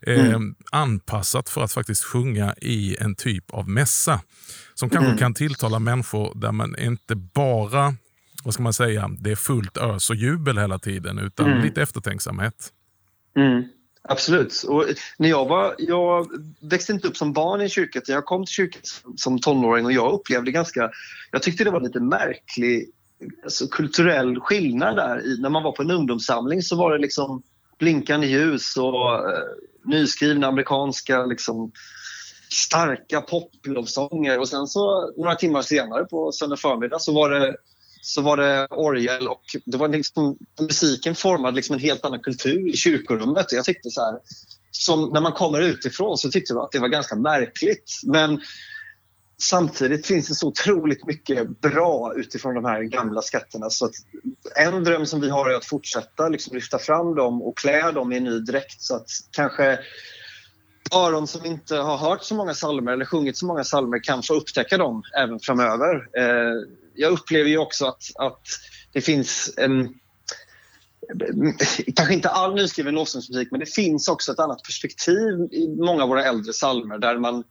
Eh, 0.07 0.25
Mm. 0.29 0.55
anpassat 0.71 1.49
för 1.49 1.63
att 1.63 1.71
faktiskt 1.71 2.03
sjunga 2.03 2.55
i 2.61 2.97
en 2.99 3.15
typ 3.15 3.51
av 3.51 3.69
mässa. 3.69 4.21
Som 4.73 4.89
kanske 4.89 5.07
Mm. 5.07 5.17
kan 5.17 5.33
tilltala 5.33 5.79
människor 5.79 6.31
där 6.35 6.51
man 6.51 6.79
inte 6.79 7.15
bara, 7.15 7.95
vad 8.43 8.53
ska 8.53 8.63
man 8.63 8.73
säga, 8.73 9.09
det 9.19 9.31
är 9.31 9.35
fullt 9.35 9.77
ös 9.77 10.09
och 10.09 10.15
jubel 10.15 10.57
hela 10.57 10.79
tiden 10.79 11.19
utan 11.19 11.45
Mm. 11.51 11.61
lite 11.63 11.81
eftertänksamhet. 11.81 12.71
Mm, 13.35 13.63
absolut. 14.01 14.63
Och 14.67 14.85
när 15.17 15.29
jag, 15.29 15.45
var, 15.45 15.75
jag 15.77 16.27
växte 16.61 16.91
inte 16.91 17.07
upp 17.07 17.17
som 17.17 17.33
barn 17.33 17.61
i 17.61 17.69
kyrkan. 17.69 18.01
Jag 18.07 18.25
kom 18.25 18.45
till 18.45 18.53
kyrkan 18.53 18.81
som- 19.17 19.39
tonåring 19.39 19.85
och 19.85 19.91
jag 19.91 20.13
upplevde 20.13 20.51
ganska... 20.51 20.89
Jag 21.31 21.43
tyckte 21.43 21.63
det 21.63 21.71
var 21.71 21.81
lite 21.81 21.99
märklig 21.99 22.89
alltså, 23.43 23.67
kulturell 23.67 24.39
skillnad 24.39 24.95
där. 24.95 25.25
I, 25.25 25.41
när 25.41 25.49
man 25.49 25.63
var 25.63 25.71
på 25.71 25.81
en 25.81 25.91
ungdomssamling 25.91 26.61
så 26.61 26.75
var 26.75 26.91
det 26.91 26.97
liksom 26.97 27.43
blinkande 27.79 28.27
ljus 28.27 28.77
och 28.77 29.15
eh, 29.15 29.43
nyskrivna 29.85 30.47
amerikanska 30.47 31.25
liksom, 31.25 31.71
starka 32.51 33.21
poplovsånger 33.21 34.39
och 34.39 34.49
sen 34.49 34.67
så 34.67 35.13
några 35.17 35.35
timmar 35.35 35.61
senare 35.61 36.05
på 36.05 36.31
söndag 36.31 36.57
förmiddag 36.57 36.99
så 36.99 37.13
var 37.13 37.29
det 37.29 37.55
så 38.05 38.21
var 38.21 38.37
det 38.37 38.67
orgel 38.69 39.27
och 39.27 39.41
det 39.65 39.77
var 39.77 39.87
liksom, 39.87 40.37
musiken 40.61 41.15
formade 41.15 41.55
liksom 41.55 41.73
en 41.73 41.79
helt 41.79 42.05
annan 42.05 42.19
kultur 42.19 42.69
i 42.69 42.77
kyrkorummet. 42.77 43.51
Jag 43.51 43.65
tyckte 43.65 43.89
så 43.89 44.01
här, 44.01 44.19
som 44.71 45.09
när 45.13 45.21
man 45.21 45.31
kommer 45.31 45.61
utifrån 45.61 46.17
så 46.17 46.31
tyckte 46.31 46.53
jag 46.53 46.63
att 46.63 46.71
det 46.71 46.79
var 46.79 46.87
ganska 46.87 47.15
märkligt. 47.15 48.01
Men 48.03 48.41
samtidigt 49.41 50.07
finns 50.07 50.27
det 50.27 50.35
så 50.35 50.47
otroligt 50.47 51.05
mycket 51.05 51.61
bra 51.61 52.13
utifrån 52.15 52.55
de 52.55 52.65
här 52.65 52.81
gamla 52.83 53.21
skatterna. 53.21 53.69
Så 53.69 53.85
att 53.85 53.93
en 54.55 54.83
dröm 54.83 55.05
som 55.05 55.21
vi 55.21 55.29
har 55.29 55.49
är 55.49 55.55
att 55.55 55.65
fortsätta 55.65 56.29
liksom 56.29 56.55
lyfta 56.55 56.79
fram 56.79 57.15
dem 57.15 57.41
och 57.41 57.57
klä 57.57 57.91
dem 57.91 58.11
i 58.11 58.17
en 58.17 58.23
ny 58.23 58.39
dräkt 58.39 58.81
så 58.81 58.95
att 58.95 59.09
kanske 59.31 59.79
öron 60.95 61.27
som 61.27 61.45
inte 61.45 61.75
har 61.75 61.97
hört 61.97 62.23
så 62.23 62.35
många 62.35 62.53
salmer 62.53 62.91
eller 62.91 63.05
sjungit 63.05 63.37
så 63.37 63.45
många 63.45 63.63
salmer 63.63 64.03
kan 64.03 64.23
få 64.23 64.33
upptäcka 64.33 64.77
dem 64.77 65.03
även 65.17 65.39
framöver. 65.39 65.95
Eh, 66.17 66.84
jag 66.95 67.11
upplever 67.11 67.49
ju 67.49 67.57
också 67.57 67.85
att, 67.85 68.03
att 68.15 68.41
det 68.93 69.01
finns 69.01 69.53
en 69.57 69.93
Kanske 71.95 72.13
inte 72.13 72.29
all 72.29 72.55
nyskriven 72.55 72.95
lovsångsmusik 72.95 73.47
men 73.51 73.59
det 73.59 73.65
finns 73.65 74.07
också 74.07 74.31
ett 74.31 74.39
annat 74.39 74.63
perspektiv 74.63 75.33
i 75.51 75.67
många 75.67 76.03
av 76.03 76.09
våra 76.09 76.23
äldre 76.23 76.53
salmer 76.53 76.97
där 76.97 77.17
man 77.17 77.43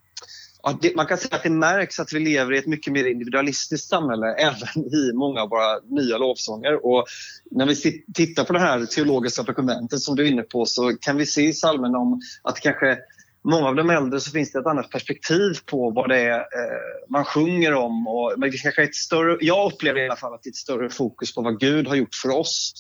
man 0.95 1.07
kan 1.07 1.19
säga 1.19 1.37
att 1.37 1.43
det 1.43 1.51
märks 1.51 2.01
att 2.01 2.13
vi 2.13 2.21
lever 2.21 2.53
i 2.53 2.59
ett 2.59 2.67
mycket 2.67 2.93
mer 2.93 3.05
individualistiskt 3.05 3.89
samhälle 3.89 4.35
även 4.35 4.85
i 4.85 5.13
många 5.15 5.43
av 5.43 5.49
våra 5.49 5.81
nya 5.81 6.19
lovsånger. 6.19 6.87
Och 6.87 7.05
när 7.51 7.67
vi 7.67 8.05
tittar 8.15 8.45
på 8.45 8.53
det 8.53 8.59
här 8.59 8.87
teologiska 8.87 9.43
dokumentet 9.43 10.01
som 10.01 10.17
du 10.17 10.27
är 10.27 10.31
inne 10.31 10.43
på 10.43 10.67
så 10.67 10.93
kan 11.01 11.17
vi 11.17 11.27
se 11.27 11.49
i 11.49 11.53
psalmerna 11.53 11.99
om 11.99 12.21
att 12.43 12.61
kanske 12.61 12.99
många 13.45 13.69
av 13.69 13.75
de 13.75 13.91
äldre 13.91 14.21
så 14.21 14.31
finns 14.31 14.53
det 14.53 14.59
ett 14.59 14.67
annat 14.67 14.91
perspektiv 14.91 15.59
på 15.67 15.91
vad 15.91 16.09
det 16.09 16.21
är 16.21 16.39
eh, 16.39 17.11
man 17.11 17.25
sjunger 17.25 17.75
om. 17.75 18.09
Och, 18.09 18.35
men 18.37 18.51
det 18.51 18.59
kanske 18.59 18.83
är 18.83 18.87
ett 18.87 18.95
större, 18.95 19.37
jag 19.41 19.73
upplever 19.73 20.01
i 20.01 20.07
alla 20.07 20.17
fall 20.17 20.35
att 20.35 20.43
det 20.43 20.49
är 20.49 20.51
ett 20.51 20.57
större 20.57 20.91
fokus 20.91 21.35
på 21.35 21.43
vad 21.43 21.61
Gud 21.61 21.89
har 21.89 21.95
gjort 21.95 22.15
för 22.15 22.29
oss 22.29 22.73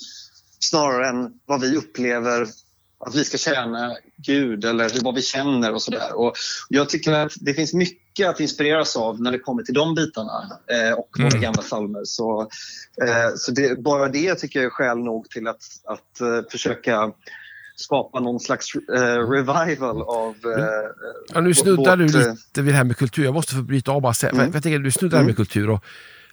snarare 0.60 1.08
än 1.08 1.32
vad 1.46 1.60
vi 1.60 1.76
upplever 1.76 2.46
att 3.06 3.14
vi 3.14 3.24
ska 3.24 3.38
tjäna 3.38 3.96
Gud 4.16 4.64
eller 4.64 5.04
vad 5.04 5.14
vi 5.14 5.22
känner 5.22 5.72
och 5.74 5.82
sådär. 5.82 6.14
Och 6.14 6.34
jag 6.68 6.88
tycker 6.88 7.12
att 7.12 7.32
det 7.40 7.54
finns 7.54 7.74
mycket 7.74 8.28
att 8.28 8.40
inspireras 8.40 8.96
av 8.96 9.20
när 9.20 9.32
det 9.32 9.38
kommer 9.38 9.62
till 9.62 9.74
de 9.74 9.94
bitarna 9.94 10.58
eh, 10.70 10.92
och 10.92 11.08
våra 11.18 11.28
Mm. 11.28 11.40
gamla 11.40 11.62
psalmer. 11.62 12.00
Så, 12.04 12.40
eh, 13.02 13.34
så 13.36 13.52
det, 13.52 13.82
bara 13.82 14.08
det 14.08 14.34
tycker 14.34 14.58
jag 14.58 14.66
är 14.66 14.70
skäl 14.70 14.98
nog 14.98 15.30
till 15.30 15.48
att, 15.48 15.62
att 15.84 16.20
eh, 16.20 16.50
försöka 16.50 17.12
skapa 17.76 18.20
någon 18.20 18.40
slags 18.40 18.74
eh, 18.74 19.30
revival 19.30 20.02
av 20.02 20.34
eh, 20.58 20.64
Ja, 21.34 21.40
nu 21.40 21.54
snuddar 21.54 21.96
du 21.96 22.04
vårt, 22.06 22.14
eh, 22.14 22.30
lite 22.32 22.62
vid 22.62 22.74
det 22.74 22.76
här 22.76 22.84
med 22.84 22.96
kultur. 22.96 23.24
Jag 23.24 23.34
måste 23.34 23.54
få 23.54 23.62
bryta 23.62 23.92
av 23.92 24.00
bara 24.02 24.14
säga, 24.14 24.32
Mm. 24.32 24.50
jag 24.54 24.62
tänker, 24.62 24.78
du 24.78 24.90
snuddar 24.90 25.18
Mm. 25.18 25.26
med 25.26 25.36
kultur 25.36 25.70
och 25.70 25.84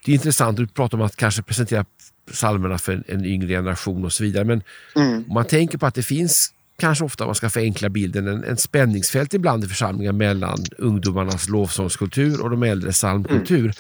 det 0.06 0.12
är 0.12 0.16
intressant, 0.16 0.58
du 0.58 0.68
pratar 0.68 0.98
om 0.98 1.04
att 1.04 1.16
kanske 1.16 1.42
presentera 1.42 1.86
psalmerna 2.32 2.78
för 2.78 2.94
en, 2.94 3.04
en 3.08 3.26
yngre 3.26 3.48
generation 3.48 4.06
och 4.06 4.14
så 4.14 4.24
vidare. 4.24 4.44
Men 4.44 4.64
Mm, 4.96 5.16
om 5.28 5.34
man 5.34 5.46
tänker 5.46 5.78
på 5.78 5.86
att 5.86 5.96
det 5.96 6.04
finns 6.04 6.54
kanske 6.80 7.04
ofta, 7.04 7.24
om 7.24 7.28
man 7.28 7.36
ska 7.36 7.50
förenkla 7.50 7.90
bilden, 7.90 8.28
en, 8.28 8.44
en 8.44 8.58
spänningsfält 8.58 9.34
ibland 9.34 9.64
i 9.64 9.68
församlingar 9.68 10.12
mellan 10.12 10.58
ungdomarnas 10.78 11.50
lovsångskultur 11.50 12.42
och 12.42 12.50
de 12.50 12.64
äldre 12.64 12.92
psalmkultur. 12.92 13.74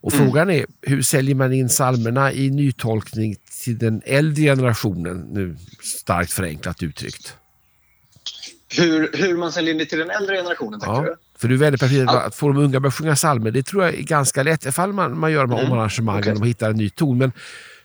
Och 0.00 0.12
Mm. 0.14 0.24
frågan 0.26 0.50
är, 0.50 0.66
hur 0.82 1.02
säljer 1.02 1.34
man 1.34 1.52
in 1.52 1.68
psalmerna 1.68 2.32
i 2.32 2.50
nytolkning 2.50 3.36
till 3.64 3.78
den 3.78 4.02
äldre 4.04 4.42
generationen, 4.42 5.16
nu 5.32 5.56
starkt 5.82 6.32
förenklat 6.32 6.82
uttryckt? 6.82 7.34
hur, 8.76 9.10
hur 9.12 9.36
man 9.36 9.52
säljer 9.52 9.72
in 9.72 9.78
det 9.78 9.86
till 9.86 9.98
den 9.98 10.10
äldre 10.10 10.36
generationen, 10.36 10.80
tänker 10.80 10.94
Ja, 10.96 11.02
du? 11.02 11.16
för 11.38 11.48
du 11.48 11.54
är 11.54 11.58
väldigt 11.58 11.80
perfekt 11.80 12.10
att 12.10 12.34
få 12.34 12.48
de 12.48 12.56
unga 12.56 12.76
att 12.76 12.82
börja 12.82 12.90
sjunga 12.92 13.14
psalmer. 13.14 13.50
Det 13.50 13.62
tror 13.62 13.84
jag 13.84 13.94
är 13.94 14.02
ganska 14.02 14.42
lätt 14.42 14.66
ifall 14.66 14.92
man, 14.92 15.18
man 15.18 15.32
gör 15.32 15.42
de 15.46 15.52
här 15.52 15.58
Mm, 15.58 15.72
omarrangemangen 15.72 16.22
okej. 16.22 16.40
och 16.40 16.46
hittar 16.46 16.70
en 16.70 16.76
ny 16.76 16.90
ton. 16.90 17.18
Men 17.18 17.32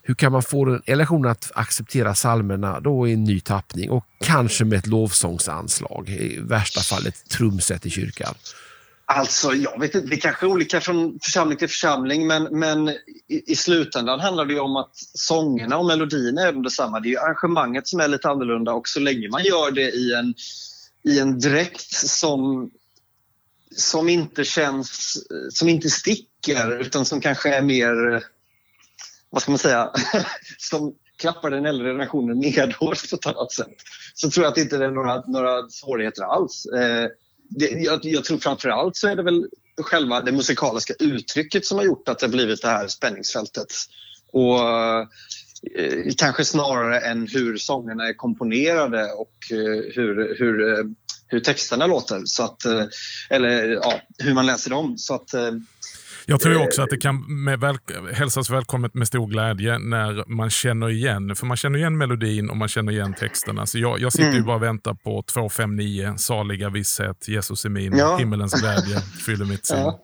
hur 0.04 0.14
kan 0.16 0.32
man 0.32 0.44
få 0.44 0.66
den 0.66 0.82
relationen 0.86 1.32
att 1.32 1.52
acceptera 1.56 2.14
psalmerna 2.14 2.80
då 2.80 3.08
i 3.08 3.14
en 3.14 3.24
ny 3.24 3.40
tappning 3.40 3.90
och 3.90 4.06
kanske 4.24 4.66
med 4.66 4.80
ett 4.80 4.88
lovsångsanslag, 4.88 6.10
i 6.10 6.40
värsta 6.42 6.82
fall 6.82 7.08
ett 7.08 7.30
trumset 7.30 7.86
i 7.86 7.90
kyrkan? 7.90 8.36
Alltså, 9.06 9.54
jag 9.54 9.80
vet 9.80 9.96
inte, 9.96 10.08
det 10.08 10.16
är 10.16 10.20
kanske 10.20 10.46
är 10.46 10.50
olika 10.50 10.82
från 10.82 11.20
församling 11.20 11.58
till 11.58 11.68
församling 11.68 12.28
men, 12.28 12.44
men 12.60 12.90
i, 12.90 13.52
i 13.52 13.56
slutändan 13.56 14.20
handlar 14.20 14.46
det 14.46 14.54
ju 14.54 14.60
om 14.60 14.76
att 14.76 14.96
sångerna 14.96 15.78
och 15.78 15.86
melodierna 15.86 16.42
är 16.42 16.52
detsamma. 16.52 17.00
Det 17.00 17.08
är 17.08 17.10
ju 17.10 17.18
arrangemanget 17.18 17.88
som 17.88 18.00
är 18.00 18.08
lite 18.08 18.30
annorlunda 18.30 18.74
och 18.74 18.88
så 18.88 19.00
länge 19.00 19.30
man 19.30 19.44
gör 19.44 19.72
det 19.72 19.92
i 19.92 20.14
en, 20.14 20.34
i 21.04 21.20
en 21.20 21.40
dräkt 21.40 21.92
som, 21.92 22.72
som 23.76 24.10
inte 24.10 24.44
känns, 24.44 25.18
som 25.50 25.70
inte 25.70 25.90
sticker 25.90 26.80
utan 26.82 27.06
som 27.06 27.22
kanske 27.22 27.56
är 27.56 27.62
mer, 27.62 28.24
vad 29.30 29.42
ska 29.42 29.52
man 29.52 29.60
säga, 29.60 29.92
som 30.58 30.94
klappar 31.18 31.50
den 31.50 31.66
äldre 31.66 31.88
generationen 31.88 32.40
medhårs 32.58 33.10
på 33.10 33.16
ett 33.16 33.26
annat 33.26 33.52
sätt. 33.52 33.76
Så 34.14 34.30
tror 34.30 34.44
jag 34.44 34.50
att 34.50 34.56
det 34.56 34.62
inte 34.62 34.76
är 34.76 34.92
några, 34.92 35.24
några 35.28 35.70
svårigheter 35.70 36.24
alls. 36.24 36.66
Eh, 36.66 37.08
det, 37.56 37.70
jag, 37.70 38.00
jag 38.04 38.24
tror 38.24 38.38
framförallt 38.38 38.96
så 38.96 39.08
är 39.08 39.16
det 39.16 39.24
väl 39.24 39.48
själva 39.78 40.22
det 40.22 40.32
musikaliska 40.32 40.94
uttrycket 41.00 41.66
som 41.66 41.78
har 41.78 41.86
gjort 41.86 42.10
att 42.10 42.20
det 42.20 42.26
har 42.26 42.32
blivit 42.32 42.62
det 42.62 42.68
här 42.68 42.88
spänningsfältet. 42.88 43.74
Och 44.32 44.60
eh, 44.60 45.06
kanske 46.18 46.46
snarare 46.46 47.00
än 47.00 47.28
hur 47.28 47.58
sångerna 47.58 48.08
är 48.08 48.14
komponerade 48.14 49.12
och 49.12 49.52
eh, 49.52 49.94
hur, 49.96 50.36
hur, 50.40 50.80
eh, 50.80 50.86
hur 51.28 51.40
texterna 51.40 51.88
låter. 51.88 52.22
Så 52.26 52.44
att, 52.44 52.66
eh, 52.66 52.86
eller 53.30 53.68
ja, 53.68 54.02
hur 54.18 54.34
man 54.34 54.46
läser 54.46 54.70
dem. 54.70 54.98
Så 54.98 55.14
att, 55.14 55.34
eh, 55.34 55.52
jag 56.26 56.40
tror 56.40 56.56
ju 56.56 56.62
också 56.64 56.82
att 56.82 56.90
det 56.90 56.98
kan 56.98 57.44
med 57.44 57.60
väl, 57.60 57.78
hälsas 58.14 58.50
välkommet 58.50 58.94
med 58.94 59.08
stor 59.08 59.28
glädje 59.28 59.78
när 59.80 60.24
man 60.30 60.50
känner 60.50 60.90
igen, 60.90 61.36
för 61.36 61.46
man 61.46 61.58
känner 61.58 61.80
igen 61.80 61.98
melodin 61.98 62.50
och 62.50 62.58
man 62.58 62.68
känner 62.68 62.92
igen 62.92 63.14
texterna. 63.14 63.66
Så 63.66 63.80
jag, 63.80 64.00
jag 64.00 64.12
sitter 64.12 64.26
ju 64.30 64.34
Mm. 64.34 64.46
bara 64.46 64.56
och 64.56 64.64
väntar 64.64 64.94
på 64.94 65.24
259, 65.28 66.14
saliga 66.18 66.70
visshet, 66.70 67.28
Jesus 67.28 67.66
är 67.66 67.70
min, 67.70 67.98
Ja. 67.98 68.18
himmelens 68.18 68.62
glädje 68.62 69.00
fyller 69.26 69.46
mitt 69.46 69.66
sinn. 69.66 69.78
Ja. 69.78 70.00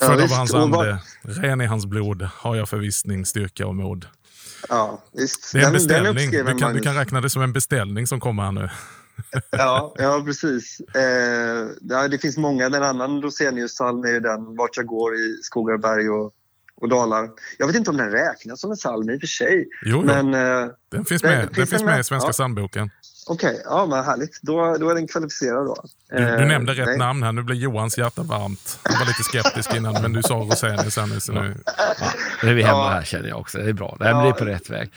Ja, 0.00 0.06
Född 0.06 0.14
av 0.16 0.20
visst. 0.22 0.34
hans 0.36 0.54
ande, 0.54 0.98
ren 1.22 1.60
i 1.60 1.66
hans 1.66 1.86
blod, 1.86 2.28
har 2.36 2.56
jag 2.56 2.68
förvissning, 2.68 3.26
styrka 3.26 3.66
och 3.66 3.74
mod. 3.74 4.06
ja, 4.68 5.04
visst. 5.16 5.52
Det 5.52 5.58
är 5.60 5.66
en 5.66 5.72
Den- 5.72 5.86
den 5.86 5.88
beställning. 6.14 6.30
Du 6.30 6.38
uppskrev 6.40 6.58
kan, 6.58 6.74
du 6.74 6.80
kan 6.80 6.94
räkna 6.94 7.20
det 7.20 7.30
som 7.30 7.42
en 7.42 7.52
beställning 7.52 8.06
som 8.06 8.20
kommer 8.20 8.42
här 8.42 8.52
nu. 8.52 8.68
Ja, 9.50 9.94
ja 9.98 10.22
precis. 10.26 10.80
Eh, 10.94 11.66
ja, 11.80 12.08
det 12.08 12.18
finns 12.18 12.36
många. 12.36 12.66
En 12.66 12.74
annan 12.74 13.22
Rosenius-psalm 13.22 14.04
är 14.04 14.08
ju 14.12 14.20
den 14.20 14.56
Vart 14.56 14.76
jag 14.76 14.86
går 14.86 15.14
i 15.14 15.38
skogar, 15.42 15.76
berg 15.78 16.08
och, 16.10 16.32
och 16.80 16.88
dalar. 16.88 17.28
Jag 17.58 17.66
vet 17.66 17.76
inte 17.76 17.90
om 17.90 17.96
den 17.96 18.10
räknas 18.10 18.60
som 18.60 18.70
en 18.70 18.76
psalm 18.76 19.10
i 19.10 19.16
och 19.16 19.20
för 19.20 19.26
sig. 19.26 19.68
Jo, 19.84 19.90
jo. 19.96 20.02
Men 20.02 20.34
eh, 20.34 20.68
den 20.90 21.04
finns 21.04 21.22
den- 21.22 21.30
med, 21.30 21.40
den 21.46 21.54
finns 21.54 21.70
finns 21.70 21.82
den 21.82 21.90
med 21.90 22.00
i? 22.00 22.04
Svenska 22.04 22.28
Ja. 22.28 22.32
psalmboken. 22.32 22.90
okej, 23.26 23.62
ja 23.64 23.86
men 23.86 24.04
härligt. 24.04 24.38
Då, 24.42 24.76
då 24.80 24.90
är 24.90 24.94
den 24.94 25.08
kvalificerad 25.08 25.66
då. 25.66 25.76
Du, 26.10 26.16
du 26.16 26.22
Eh, 26.24 26.46
nämnde 26.46 26.72
rätt 26.72 26.86
nej. 26.86 26.98
namn 26.98 27.22
här. 27.22 27.32
Nu 27.32 27.42
blir 27.42 27.56
Johans 27.56 27.98
hjärta 27.98 28.22
varmt. 28.22 28.78
Han 28.82 28.98
var 28.98 29.06
lite 29.06 29.22
skeptisk 29.22 29.74
innan, 29.74 30.02
men 30.02 30.12
du 30.12 30.22
sa 30.22 30.34
Rosenius 30.34 30.96
nu. 31.08 31.20
Så 31.20 31.32
nu 31.32 31.56
Nu 32.42 32.50
är 32.50 32.54
vi 32.54 32.62
hemma 32.62 32.78
Ja. 32.78 32.88
här 32.88 33.02
känner 33.02 33.28
jag 33.28 33.38
också. 33.38 33.58
Det 33.58 33.68
är 33.68 33.72
bra. 33.72 33.96
Det 33.98 34.04
här 34.04 34.12
Ja. 34.12 34.22
blir 34.22 34.32
på 34.32 34.44
rätt 34.44 34.70
väg. 34.70 34.92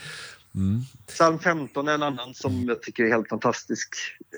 Mm. 0.54 0.80
Psalm 1.06 1.38
15 1.38 1.88
är 1.88 1.94
en 1.94 2.02
annan 2.02 2.34
som 2.34 2.64
jag 2.68 2.82
tycker 2.82 3.04
är 3.04 3.08
helt 3.08 3.28
fantastisk. 3.28 3.88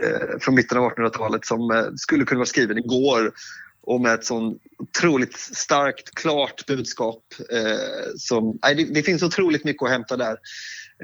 Eh, 0.03 0.39
från 0.41 0.55
mitten 0.55 0.79
av 0.79 0.93
1800-talet 0.93 1.47
som 1.47 1.71
eh, 1.71 1.85
skulle 1.97 2.25
kunna 2.25 2.39
vara 2.39 2.47
skriven 2.47 2.79
igår 2.79 3.33
och 3.81 4.01
med 4.01 4.15
ett 4.15 4.25
sånt 4.25 4.63
otroligt 4.79 5.37
starkt, 5.37 6.15
klart 6.15 6.67
budskap. 6.67 7.23
Eh, 7.53 8.15
som, 8.17 8.59
nej, 8.63 8.75
det, 8.75 8.85
det 8.95 9.03
finns 9.03 9.23
otroligt 9.23 9.65
mycket 9.65 9.83
att 9.83 9.91
hämta 9.91 10.17
där. 10.17 10.37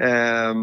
Eh, 0.01 0.53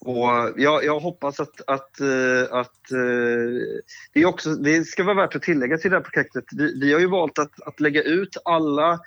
och 0.00 0.52
jag, 0.56 0.84
jag 0.84 1.00
hoppas 1.00 1.40
att, 1.40 1.60
att, 1.66 2.00
eh, 2.00 2.42
att 2.50 2.90
eh, 2.90 3.78
det, 4.12 4.20
är 4.20 4.24
också, 4.24 4.54
det 4.54 4.84
ska 4.84 5.04
vara 5.04 5.16
värt 5.16 5.36
att 5.36 5.42
tillägga 5.42 5.78
till 5.78 5.90
det 5.90 5.96
här 5.96 6.04
projektet. 6.04 6.44
Vi, 6.52 6.80
vi 6.80 6.92
har 6.92 7.00
ju 7.00 7.06
valt 7.06 7.38
att, 7.38 7.60
att 7.60 7.80
lägga 7.80 8.02
ut 8.02 8.36
alla 8.44 9.00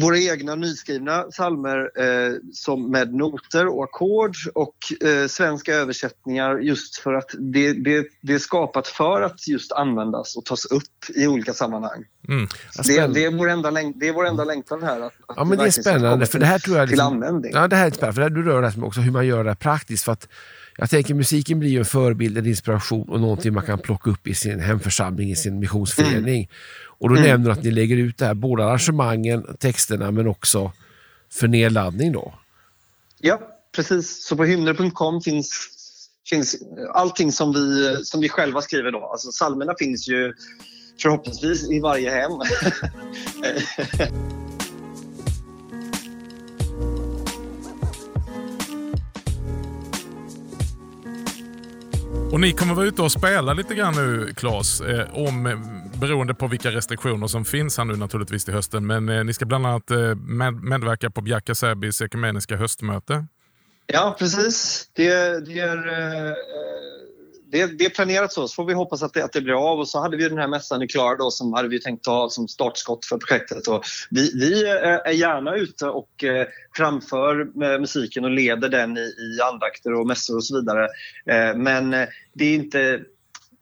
våra 0.00 0.18
egna 0.18 0.54
nyskrivna 0.54 1.22
psalmer 1.22 1.90
eh, 1.96 2.32
som 2.52 2.90
med 2.90 3.14
noter 3.14 3.66
och 3.66 3.84
ackord 3.84 4.36
och 4.54 4.76
eh, 5.08 5.26
svenska 5.26 5.74
översättningar 5.74 6.58
just 6.58 6.96
för 6.96 7.14
att 7.14 7.30
det, 7.38 7.72
det, 7.72 8.06
det 8.20 8.34
är 8.34 8.38
skapat 8.38 8.88
för 8.88 9.22
att 9.22 9.48
just 9.48 9.72
användas 9.72 10.36
och 10.36 10.44
tas 10.44 10.64
upp 10.64 11.16
i 11.16 11.26
olika 11.26 11.54
sammanhang. 11.54 12.04
Mm. 12.28 12.48
Det, 12.86 13.06
det, 13.06 13.24
är 13.24 13.38
vår 13.38 13.50
enda 13.50 13.70
läng- 13.70 13.92
det 13.96 14.08
är 14.08 14.12
vår 14.12 14.26
enda 14.26 14.44
längtan 14.44 14.82
här. 14.82 15.00
Att, 15.00 15.12
att 15.26 15.36
Ja, 15.36 15.44
men 15.44 15.58
det 15.58 15.64
är 15.64 15.70
spännande. 15.70 16.26
För 16.26 16.38
det 16.38 16.46
här 16.46 16.58
tror 16.58 16.76
jag 16.76 16.88
till 16.88 16.96
liksom, 16.96 17.12
användning. 17.12 17.52
Ja, 17.54 17.68
det 17.68 17.76
här 17.76 17.86
är 17.86 17.90
spännande. 17.90 18.14
För 18.14 18.20
det 18.20 18.24
här, 18.24 18.30
du 18.30 18.42
rör 18.42 18.62
det 18.62 18.86
också 18.86 19.00
hur 19.00 19.12
man 19.12 19.26
gör 19.26 19.44
det 19.44 19.50
här 19.50 19.54
praktiskt. 19.54 20.04
För 20.04 20.12
att 20.12 20.28
jag 20.80 20.90
tänker 20.90 21.14
musiken 21.14 21.58
blir 21.58 21.70
ju 21.70 21.78
en 21.78 21.84
förebild, 21.84 22.38
en 22.38 22.46
inspiration 22.46 23.08
och 23.08 23.20
någonting 23.20 23.54
man 23.54 23.66
kan 23.66 23.78
plocka 23.78 24.10
upp 24.10 24.26
i 24.26 24.34
sin 24.34 24.60
hemförsamling, 24.60 25.30
i 25.30 25.36
sin 25.36 25.58
missionsförening. 25.58 26.48
Och 27.00 27.08
då 27.08 27.14
Mm. 27.16 27.28
nämner 27.28 27.50
att 27.50 27.62
ni 27.62 27.70
lägger 27.70 27.96
ut 27.96 28.18
det 28.18 28.26
här, 28.26 28.34
både 28.34 28.64
arrangemangen, 28.64 29.56
texterna 29.58 30.10
men 30.10 30.26
också 30.26 30.72
för 31.32 31.48
nedladdning 31.48 32.12
då. 32.12 32.34
Ja, 33.20 33.40
precis. 33.76 34.24
Så 34.26 34.36
på 34.36 34.44
hymner.com 34.44 35.20
finns, 35.20 35.68
finns 36.30 36.56
allting 36.94 37.32
som 37.32 37.52
vi, 37.52 37.96
som 38.04 38.20
vi 38.20 38.28
själva 38.28 38.60
skriver 38.62 38.90
då. 38.92 39.04
Alltså 39.12 39.30
psalmerna 39.30 39.74
finns 39.78 40.08
ju 40.08 40.32
förhoppningsvis 41.02 41.70
i 41.70 41.80
varje 41.80 42.10
hem. 42.10 42.32
Och 52.32 52.40
ni 52.40 52.52
kommer 52.52 52.74
vara 52.74 52.86
ute 52.86 53.02
och 53.02 53.12
spela 53.12 53.52
lite 53.52 53.74
grann 53.74 53.94
nu, 53.94 54.34
Claes, 54.36 54.80
eh, 54.80 55.06
om, 55.14 55.46
beroende 56.00 56.34
på 56.34 56.46
vilka 56.46 56.70
restriktioner 56.70 57.26
som 57.26 57.44
finns 57.44 57.78
här 57.78 57.84
nu 57.84 57.96
naturligtvis 57.96 58.44
till 58.44 58.54
hösten. 58.54 58.86
Men 58.86 59.08
eh, 59.08 59.24
ni 59.24 59.32
ska 59.32 59.44
bland 59.46 59.66
annat 59.66 59.90
eh, 59.90 60.14
med, 60.14 60.54
medverka 60.54 61.10
på 61.10 61.20
Bjärka 61.20 61.54
Säbys 61.54 62.02
ekumeniska 62.02 62.56
höstmöte. 62.56 63.26
Ja, 63.86 64.16
precis. 64.18 64.88
Det, 64.92 65.40
det, 65.46 65.58
är, 65.58 65.88
eh, 65.88 66.28
eh 66.28 66.34
det, 67.50 67.66
det 67.66 67.84
är 67.84 67.90
planerat 67.90 68.32
så. 68.32 68.48
Så 68.48 68.54
får 68.54 68.64
vi 68.64 68.74
hoppas 68.74 69.02
att 69.02 69.14
det, 69.14 69.24
att 69.24 69.32
det 69.32 69.40
blir 69.40 69.70
av. 69.70 69.78
Och 69.78 69.88
så 69.88 70.00
hade 70.00 70.16
vi 70.16 70.28
den 70.28 70.38
här 70.38 70.48
mässan 70.48 70.82
i 70.82 70.88
Klara 70.88 71.16
då, 71.16 71.30
som 71.30 71.52
hade 71.52 71.68
vi 71.68 71.80
tänkt 71.80 72.06
ha 72.06 72.28
som 72.30 72.48
startskott 72.48 73.04
för 73.04 73.18
projektet. 73.18 73.68
Och 73.68 73.84
vi, 74.10 74.32
vi 74.34 74.64
eh, 74.70 74.94
är 75.04 75.12
gärna 75.12 75.54
ute 75.54 75.86
och 75.86 76.24
eh, 76.24 76.46
framför 76.76 77.40
eh, 77.40 77.80
musiken 77.80 78.24
och 78.24 78.30
leder 78.30 78.68
den 78.68 78.96
i, 78.96 79.00
i 79.00 79.40
andakter 79.52 79.94
och 79.94 80.06
mässor 80.06 80.36
och 80.36 80.44
så 80.44 80.60
vidare. 80.60 80.88
Eh, 81.26 81.56
Men 81.56 81.90
det 82.32 82.44
är 82.44 82.54
inte 82.54 83.00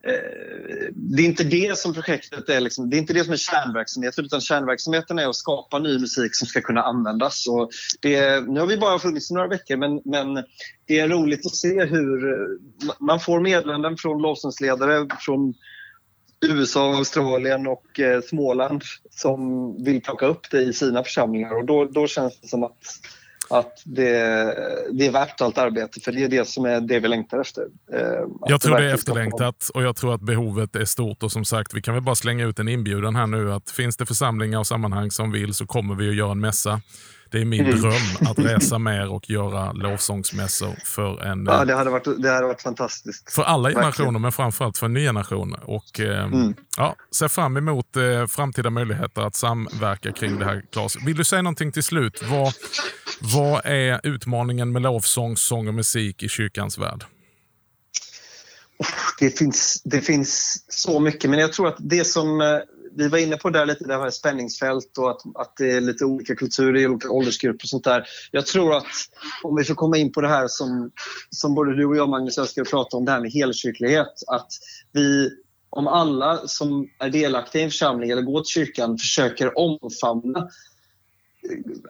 Eh, 0.03 0.91
det 0.93 1.21
är 1.21 1.25
inte 1.25 1.43
det 1.43 1.77
som 1.77 1.93
projektet 1.93 2.49
är, 2.49 2.61
liksom, 2.61 2.89
det 2.89 2.95
är 2.95 2.99
inte 2.99 3.13
det 3.13 3.23
som 3.23 3.33
är 3.33 3.37
kärnverksamheten 3.37 4.25
utan 4.25 4.41
kärnverksamheten 4.41 5.19
är 5.19 5.29
att 5.29 5.35
skapa 5.35 5.79
ny 5.79 5.99
musik 5.99 6.35
som 6.35 6.47
ska 6.47 6.61
kunna 6.61 6.81
användas. 6.81 7.47
Och 7.47 7.69
det, 8.01 8.47
nu 8.47 8.59
har 8.59 8.67
vi 8.67 8.77
bara 8.77 8.99
funnits 8.99 9.31
i 9.31 9.33
några 9.33 9.47
veckor 9.47 9.77
men, 9.77 10.01
men 10.05 10.43
det 10.85 10.99
är 10.99 11.07
roligt 11.07 11.45
att 11.45 11.55
se 11.55 11.85
hur 11.85 12.37
man 12.99 13.19
får 13.19 13.39
meddelanden 13.39 13.97
från 13.97 14.21
lovsångsledare 14.21 15.07
från 15.19 15.53
USA, 16.45 16.95
Australien 16.95 17.67
och 17.67 17.99
eh, 17.99 18.21
Småland 18.21 18.81
som 19.09 19.73
vill 19.83 20.01
plocka 20.01 20.25
upp 20.25 20.51
det 20.51 20.61
i 20.61 20.73
sina 20.73 21.03
församlingar 21.03 21.57
och 21.57 21.65
då, 21.65 21.85
då 21.85 22.07
känns 22.07 22.41
det 22.41 22.47
som 22.47 22.63
att, 22.63 22.77
att 23.49 23.81
det, 23.85 24.11
det 24.91 25.05
är 25.07 25.11
värt 25.11 25.41
allt 25.41 25.57
arbete 25.57 25.99
för 25.99 26.11
det 26.11 26.23
är 26.23 26.27
det 26.29 26.47
som 26.47 26.65
är 26.65 26.81
det 26.81 26.99
vi 26.99 27.07
längtar 27.07 27.39
efter. 27.39 27.63
Eh, 27.93 27.99
Jag 28.47 28.61
tror 28.61 28.77
det 28.77 28.91
är 28.91 28.97
ska 28.97 29.11
komma. 29.11 29.23
efterlängtat 29.23 29.69
och 29.73 29.83
jag 29.83 29.95
tror 29.95 30.13
att 30.13 30.21
behovet 30.21 30.75
är 30.75 30.85
stort. 30.85 31.23
Och 31.23 31.31
som 31.31 31.45
sagt, 31.45 31.73
vi 31.73 31.81
kan 31.81 31.93
väl 31.93 32.03
bara 32.03 32.15
slänga 32.15 32.45
ut 32.45 32.59
en 32.59 32.67
inbjudan 32.67 33.15
här 33.15 33.27
nu 33.27 33.53
att 33.53 33.69
finns 33.71 33.97
det 33.97 34.05
församlingar 34.05 34.59
och 34.59 34.67
sammanhang 34.67 35.11
som 35.11 35.31
vill 35.31 35.53
så 35.53 35.65
kommer 35.67 35.95
vi 35.95 36.09
att 36.09 36.15
göra 36.15 36.31
en 36.31 36.39
mässa. 36.39 36.81
Det 37.31 37.41
är 37.41 37.45
min 37.45 37.65
Mm. 37.65 37.81
dröm 37.81 37.93
att 38.29 38.39
resa 38.39 38.79
mer 38.79 39.09
och 39.11 39.29
göra 39.29 39.71
lovsångsmässor 39.71 40.75
för, 40.85 41.23
en, 41.23 41.45
Ja, 41.45 41.65
det 41.65 41.73
hade 41.75 41.89
varit, 41.89 42.21
det 42.23 42.29
hade 42.31 42.47
varit 42.47 42.61
fantastiskt. 42.61 43.33
för 43.33 43.43
alla 43.43 43.63
verkligen. 43.63 43.81
generationer, 43.83 44.19
men 44.19 44.31
framförallt 44.31 44.77
för 44.77 44.85
en 44.85 44.93
ny 44.93 45.01
generation. 45.05 45.53
Och, 45.53 45.99
eh, 45.99 46.23
Mm. 46.25 46.53
ja, 46.77 46.95
ser 47.15 47.27
fram 47.27 47.57
emot 47.57 47.95
eh, 47.95 48.25
framtida 48.27 48.69
möjligheter 48.69 49.21
att 49.21 49.35
samverka 49.35 50.11
kring 50.11 50.39
det 50.39 50.45
här, 50.45 50.63
Claes. 50.71 50.95
Vill 51.05 51.17
du 51.17 51.23
säga 51.23 51.41
någonting 51.41 51.71
till 51.71 51.83
slut? 51.83 52.23
Vad, 52.23 52.53
vad 53.21 53.61
är 53.65 53.99
utmaningen 54.03 54.71
med 54.71 54.81
lovsång, 54.81 55.37
sång 55.37 55.67
och 55.67 55.73
musik 55.73 56.23
i 56.23 56.29
kyrkans 56.29 56.77
värld? 56.77 57.03
Det 59.19 59.37
finns, 59.37 59.81
det 59.85 60.01
finns 60.01 60.63
så 60.69 60.99
mycket, 60.99 61.29
men 61.29 61.39
jag 61.39 61.53
tror 61.53 61.67
att 61.67 61.75
det 61.79 62.05
som 62.05 62.41
eh, 62.41 62.47
vi 62.97 63.07
var 63.07 63.17
inne 63.17 63.37
på 63.37 63.49
där 63.49 63.65
lite, 63.65 63.83
det 63.83 63.93
här 63.93 64.09
spänningsfält 64.09 64.97
och 64.97 65.11
att, 65.11 65.21
att 65.35 65.57
det 65.57 65.71
är 65.71 65.81
lite 65.81 66.05
olika 66.05 66.35
kulturer 66.35 66.81
i 66.81 66.87
olika 66.87 67.09
åldersgrupper 67.09 67.65
och 67.65 67.69
sånt 67.69 67.83
där. 67.83 68.03
Jag 68.31 68.45
tror 68.45 68.77
att 68.77 68.85
om 69.43 69.55
vi 69.55 69.63
får 69.63 69.75
komma 69.75 69.97
in 69.97 70.11
på 70.11 70.21
det 70.21 70.27
här 70.27 70.47
som, 70.47 70.91
som 71.29 71.55
både 71.55 71.75
du 71.75 71.85
och 71.85 71.97
jag 71.97 72.09
Magnus 72.09 72.37
älskar 72.37 72.61
att 72.61 72.69
prata 72.69 72.97
om, 72.97 73.05
det 73.05 73.11
här 73.11 73.21
med 73.21 73.31
helkyrklighet. 73.31 74.13
Att 74.27 74.47
vi, 74.91 75.29
om 75.69 75.87
alla 75.87 76.47
som 76.47 76.89
är 76.99 77.09
delaktiga 77.09 77.61
i 77.61 77.65
en 77.65 77.71
församling 77.71 78.09
eller 78.09 78.21
går 78.21 78.41
till 78.41 78.51
kyrkan 78.51 78.97
försöker 78.97 79.57
omfamna 79.57 80.49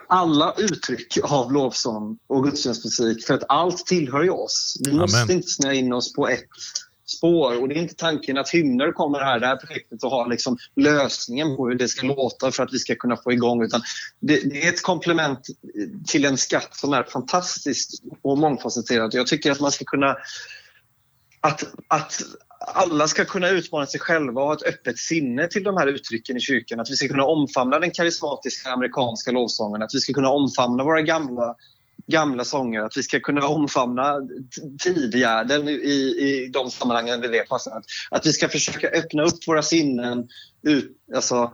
alla 0.07 0.53
uttryck 0.57 1.17
av 1.23 1.51
lovsång 1.51 2.17
och 2.27 2.43
gudstjänstmusik 2.43 3.25
för 3.25 3.33
att 3.33 3.43
allt 3.49 3.85
tillhör 3.85 4.23
ju 4.23 4.29
oss. 4.29 4.77
Vi 4.85 4.91
Amen. 4.91 5.01
måste 5.01 5.33
inte 5.33 5.47
snöa 5.47 5.73
in 5.73 5.93
oss 5.93 6.13
på 6.13 6.27
ett 6.27 6.43
spår 7.09 7.61
och 7.61 7.67
det 7.67 7.75
är 7.75 7.77
inte 7.77 7.95
tanken 7.95 8.37
att 8.37 8.49
hymner 8.49 8.91
kommer 8.91 9.19
här, 9.19 9.39
det 9.39 9.47
här 9.47 9.55
projektet 9.55 10.03
och 10.03 10.11
har 10.11 10.29
liksom 10.29 10.57
lösningen 10.75 11.55
på 11.55 11.67
hur 11.67 11.75
det 11.75 11.87
ska 11.87 12.07
låta 12.07 12.51
för 12.51 12.63
att 12.63 12.73
vi 12.73 12.79
ska 12.79 12.95
kunna 12.95 13.17
få 13.17 13.31
igång 13.31 13.63
utan 13.63 13.81
det, 14.19 14.49
det 14.49 14.65
är 14.65 14.69
ett 14.69 14.83
komplement 14.83 15.47
till 16.07 16.25
en 16.25 16.37
skatt 16.37 16.75
som 16.75 16.93
är 16.93 17.03
fantastisk 17.03 17.89
och 18.21 18.37
mångfacetterad. 18.37 19.13
Jag 19.13 19.27
tycker 19.27 19.51
att 19.51 19.59
man 19.59 19.71
ska 19.71 19.85
kunna 19.85 20.15
att, 21.41 21.63
att 21.87 22.21
alla 22.59 23.07
ska 23.07 23.25
kunna 23.25 23.49
utmana 23.49 23.85
sig 23.85 23.99
själva 23.99 24.41
och 24.41 24.47
ha 24.47 24.53
ett 24.53 24.63
öppet 24.63 24.97
sinne 24.97 25.47
till 25.47 25.63
de 25.63 25.77
här 25.77 25.87
uttrycken 25.87 26.37
i 26.37 26.39
kyrkan. 26.39 26.79
Att 26.79 26.89
vi 26.89 26.95
ska 26.95 27.07
kunna 27.07 27.25
omfamna 27.25 27.79
den 27.79 27.91
karismatiska 27.91 28.69
amerikanska 28.69 29.31
lovsången, 29.31 29.83
att 29.83 29.93
vi 29.93 29.99
ska 29.99 30.13
kunna 30.13 30.29
omfamna 30.29 30.83
våra 30.83 31.01
gamla, 31.01 31.55
gamla 32.07 32.45
sånger, 32.45 32.81
att 32.81 32.97
vi 32.97 33.03
ska 33.03 33.19
kunna 33.19 33.47
omfamna 33.47 34.13
t- 34.19 34.83
tidgärden 34.83 35.67
i, 35.67 35.73
i 35.73 36.49
de 36.53 36.71
sammanhangen 36.71 37.21
där 37.21 37.29
det 37.29 37.49
passar. 37.49 37.71
Att, 37.71 37.85
att 38.11 38.25
vi 38.25 38.33
ska 38.33 38.49
försöka 38.49 38.87
öppna 38.87 39.23
upp 39.23 39.47
våra 39.47 39.61
sinnen 39.61 40.27
ut, 40.61 40.97
alltså, 41.15 41.51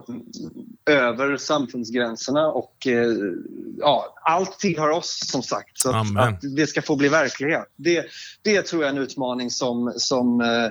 över 0.90 1.36
samfundsgränserna 1.36 2.46
och 2.46 2.86
eh, 2.86 3.12
ja, 3.78 4.14
allt 4.22 4.58
tillhör 4.58 4.90
oss 4.90 5.20
som 5.30 5.42
sagt. 5.42 5.78
Så 5.78 5.88
att, 5.88 5.94
Amen. 5.94 6.22
att 6.22 6.40
det 6.56 6.66
ska 6.66 6.82
få 6.82 6.96
bli 6.96 7.08
verklighet. 7.08 7.66
Det, 7.76 8.06
det 8.42 8.62
tror 8.62 8.82
jag 8.82 8.92
är 8.92 8.96
en 8.96 9.02
utmaning 9.02 9.50
som, 9.50 9.92
som 9.96 10.40
eh, 10.40 10.68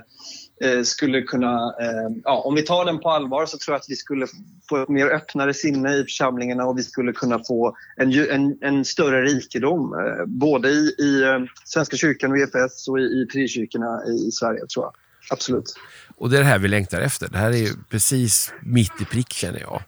skulle 0.84 1.22
kunna, 1.22 1.76
eh, 1.82 2.16
ja, 2.24 2.42
om 2.46 2.56
vi 2.56 2.62
tar 2.62 2.86
den 2.86 3.00
på 3.00 3.10
allvar 3.10 3.46
så 3.46 3.58
tror 3.58 3.74
jag 3.74 3.80
att 3.80 3.90
vi 3.90 3.96
skulle 3.96 4.28
få 4.70 4.84
ett 4.84 4.90
mer 4.90 5.08
öppnare 5.08 5.54
sinne 5.54 5.94
i 5.96 6.04
församlingarna 6.04 6.66
och 6.66 6.78
vi 6.78 6.84
skulle 6.84 7.14
kunna 7.14 7.44
få 7.44 7.78
en, 7.98 8.30
en, 8.30 8.58
en 8.62 8.86
större 8.86 9.22
rikedom 9.22 9.94
eh, 9.94 10.26
både 10.26 10.70
i, 10.70 10.96
i 11.00 11.24
eh, 11.24 11.40
Svenska 11.66 11.98
kyrkan 11.98 12.32
och 12.32 12.38
EFS 12.38 12.88
och 12.88 13.00
i, 13.00 13.04
i 13.04 13.28
frikyrkorna 13.32 14.02
i 14.06 14.32
Sverige 14.32 14.60
tror 14.74 14.86
jag. 14.86 14.94
Absolut. 15.30 15.76
Och 16.18 16.30
det 16.30 16.38
är 16.38 16.40
det 16.40 16.48
här 16.48 16.60
vi 16.60 16.68
längtar 16.68 17.02
efter. 17.02 17.28
Det 17.30 17.38
här 17.38 17.52
är 17.52 17.58
ju 17.58 17.70
precis 17.90 18.54
mitt 18.62 19.02
i 19.02 19.06
prick 19.06 19.34
känner 19.34 19.60
jag. 19.60 19.82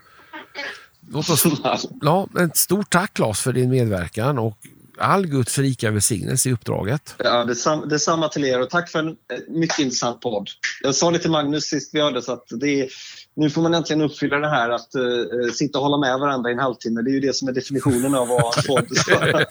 Låt 1.10 1.30
oss, 1.30 1.44
ja, 2.02 2.28
ett 2.40 2.58
stort 2.58 2.90
tack 2.90 3.14
Claes 3.14 3.42
för 3.42 3.54
din 3.54 3.70
medverkan 3.70 4.40
och 4.40 4.58
all 4.97 5.27
Guds 5.27 5.58
rika 5.60 5.91
välsignelse 5.91 6.49
i 6.49 6.53
uppdraget. 6.53 7.15
Ja, 7.17 7.43
detsamma, 7.45 7.86
detsamma 7.86 8.27
till 8.29 8.45
er 8.45 8.62
och 8.62 8.69
tack 8.69 8.89
för 8.89 8.99
en 8.99 9.08
eh, 9.08 9.13
mycket 9.49 9.79
intressant 9.79 10.21
podd. 10.21 10.49
Jag 10.84 10.95
sa 10.95 11.12
det 11.12 11.19
till 11.19 11.31
Magnus 11.31 11.63
sist 11.65 11.89
vi 11.93 12.01
hördes 12.01 12.29
att 12.29 12.43
det 12.49 12.81
är, 12.81 12.88
nu 13.36 13.49
får 13.49 13.62
man 13.62 13.73
äntligen 13.73 14.01
uppfylla 14.01 14.38
det 14.38 14.49
här 14.49 14.69
att 14.69 14.89
uh, 14.97 15.51
sitta 15.51 15.77
och 15.77 15.84
hålla 15.84 15.97
med 15.97 16.19
varandra 16.19 16.49
i 16.49 16.53
en 16.53 16.60
halvtimme. 16.60 17.01
Det 17.01 17.10
är 17.10 17.13
ju 17.13 17.19
det 17.19 17.36
som 17.36 17.47
är 17.47 17.51
definitionen 17.51 18.15
av 18.15 18.27
vad 18.27 18.58
en 18.58 18.63
podd 18.67 18.88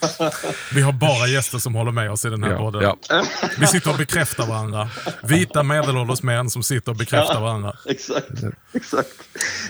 Vi 0.75 0.81
har 0.83 0.93
bara 0.93 1.27
gäster 1.27 1.59
som 1.59 1.75
håller 1.75 1.93
med 1.93 2.11
oss 2.11 2.25
i 2.25 2.29
den 2.29 2.43
här 2.43 2.51
Ja, 2.51 2.59
podden. 2.59 2.83
ja. 2.83 3.25
Vi 3.59 3.67
sitter 3.67 3.91
och 3.91 3.97
bekräftar 3.99 4.47
varandra. 4.47 4.89
Vita 5.23 5.63
medelålders 5.63 6.23
män 6.23 6.51
som 6.51 6.63
sitter 6.63 6.91
och 6.93 6.97
bekräftar 6.97 7.41
varandra. 7.41 7.77
Exakt. 7.87 8.29
exakt. 8.73 9.09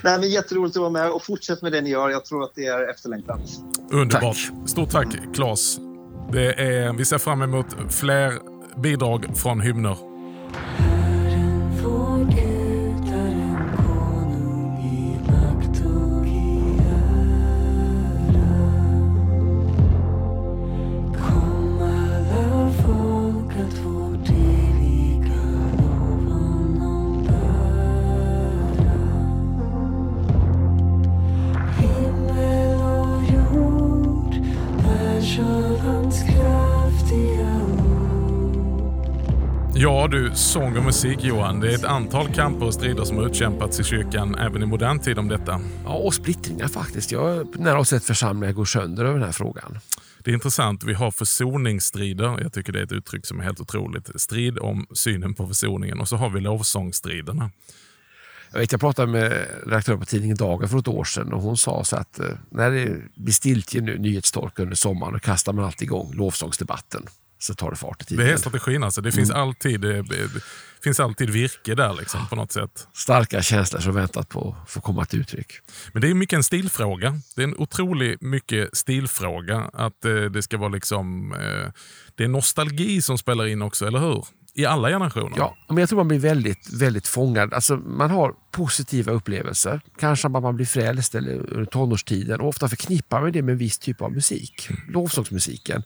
Nej, 0.03 0.19
men 0.19 0.31
jätteroligt 0.31 0.77
att 0.77 0.81
vara 0.81 0.91
med 0.91 1.11
och 1.11 1.25
fortsätt 1.25 1.63
med 1.63 1.73
det 1.73 1.81
ni 1.81 1.91
gör. 1.91 2.11
Jag 2.11 2.25
tror 2.25 2.45
att 2.45 2.53
det 2.55 2.67
är 2.67 2.91
efterlängtat. 2.91 3.41
Underbart. 3.91 4.53
Stort 4.67 4.91
tack 4.91 5.35
Claes. 5.35 5.79
Det 6.33 6.61
är, 6.61 6.93
vi 6.93 7.05
ser 7.05 7.19
fram 7.19 7.43
emot 7.43 7.67
fler 7.89 8.33
bidrag 8.83 9.27
från 9.35 9.61
hymner. 9.61 10.14
Ja 39.85 40.09
du, 40.11 40.31
sång 40.35 40.77
och 40.77 40.85
musik 40.85 41.19
Johan. 41.25 41.61
Det 41.61 41.71
är 41.71 41.75
ett 41.75 41.85
antal 41.85 42.35
kamper 42.35 42.67
och 42.67 42.75
strider 42.75 43.05
som 43.05 43.17
har 43.17 43.27
utkämpats 43.27 43.81
i 43.81 43.85
kyrkan 43.85 44.35
även 44.35 44.63
i 44.63 44.67
modern 44.67 44.99
tid 44.99 45.19
om 45.19 45.29
detta. 45.29 45.61
Ja, 45.85 45.95
och 45.95 46.15
splittringar 46.15 46.69
faktiskt. 46.69 47.13
Jag 47.13 47.21
har 47.21 47.59
nära 47.59 47.85
sett 47.85 48.05
församlingar 48.05 48.53
gå 48.53 48.65
sönder 48.65 49.05
över 49.05 49.15
den 49.15 49.23
här 49.23 49.33
frågan. 49.33 49.79
Det 50.19 50.31
är 50.31 50.35
intressant. 50.35 50.85
Vi 50.85 50.95
har 50.95 51.11
försoningsstrider. 51.11 52.41
Jag 52.43 52.53
tycker 52.53 52.73
det 52.73 52.79
är 52.79 52.85
ett 52.85 52.93
uttryck 52.93 53.27
som 53.27 53.41
är 53.41 53.45
helt 53.45 53.61
otroligt. 53.61 54.21
Strid 54.21 54.59
om 54.59 54.87
synen 54.93 55.35
på 55.35 55.47
försoningen. 55.47 56.01
Och 56.01 56.09
så 56.09 56.17
har 56.17 56.31
vi 56.31 56.41
lovsångsstriderna. 56.41 57.51
Jag, 58.53 58.59
vet, 58.59 58.73
jag 58.73 58.81
pratade 58.81 59.13
med 59.13 59.47
redaktören 59.67 59.99
på 59.99 60.07
tidningen 60.07 60.37
Dagen 60.37 60.69
för 60.69 60.79
ett 60.79 60.89
år 60.89 61.05
sedan 61.05 61.33
och 61.33 61.43
hon 61.43 61.57
sa 61.57 61.85
så 61.85 61.97
att 61.97 62.19
eh, 62.19 62.27
när 62.51 62.71
det 62.71 62.97
blir 63.15 63.33
stiltje 63.33 63.81
nu, 63.81 63.99
nyhetstorka 63.99 64.63
under 64.63 64.77
sommaren, 64.77 65.13
då 65.13 65.19
kastar 65.19 65.53
man 65.53 65.65
alltid 65.65 65.87
igång 65.87 66.13
lovsångsdebatten. 66.15 67.07
Så 67.45 67.55
tar 67.55 67.71
det 67.71 67.77
fart 67.77 68.13
i 68.13 68.17
Det 68.17 68.33
är 68.33 68.37
strategin 68.37 68.85
alltså. 68.85 69.01
Det 69.01 69.13
finns, 69.13 69.31
alltid, 69.31 69.85
eh, 69.85 70.05
det 70.05 70.29
finns 70.83 71.01
alltid 71.01 71.31
virke 71.31 71.75
där 71.75 71.95
liksom, 71.95 72.27
på 72.27 72.37
något 72.37 72.53
sätt. 72.53 72.89
Starka 72.93 73.43
känslor 73.43 73.81
som 73.81 73.95
väntat 73.95 74.29
på 74.29 74.57
att 74.63 74.71
få 74.71 74.81
komma 74.81 75.05
till 75.05 75.21
uttryck. 75.21 75.53
Men 75.93 76.03
det 76.03 76.11
är 76.11 76.15
mycket 76.15 76.37
en 76.37 76.43
stilfråga. 76.43 77.21
Det 77.37 77.43
är 77.43 77.47
en 77.47 77.57
otroligt 77.59 78.21
mycket 78.21 78.77
stilfråga. 78.77 79.71
Att 79.73 80.05
eh, 80.05 80.15
det 80.15 80.43
ska 80.43 80.59
vara 80.59 80.69
liksom... 80.69 81.33
Eh, 81.33 81.73
det 82.15 82.25
är 82.25 82.29
nostalgi 82.29 83.03
som 83.03 83.19
spelar 83.19 83.47
in 83.47 83.63
också, 83.63 83.87
eller 83.87 83.99
hur? 83.99 84.25
I 84.55 84.67
alla 84.67 84.89
generationer. 84.89 85.37
Ja, 85.37 85.57
men 85.69 85.79
jag 85.79 85.89
tror 85.89 85.97
man 85.97 86.09
blir 86.09 86.19
väldigt, 86.19 86.73
väldigt 86.73 87.07
fångad. 87.07 87.55
Alltså, 87.55 87.77
man 87.77 88.11
har 88.11 88.35
positiva 88.51 89.13
upplevelser. 89.13 89.81
Kanske 89.99 90.27
att 90.27 90.33
man 90.33 90.57
blir 90.57 90.67
frälst 90.67 91.15
eller 91.15 91.33
under 91.33 91.65
tonårstiden. 91.65 92.41
Och 92.41 92.49
ofta 92.49 92.69
förknippar 92.69 93.21
man 93.21 93.33
det 93.33 93.43
med 93.43 93.53
en 93.53 93.59
viss 93.59 93.79
typ 93.79 94.03
av 94.03 94.13
musik. 94.13 94.69
Lovsångsmusiken. 94.89 95.83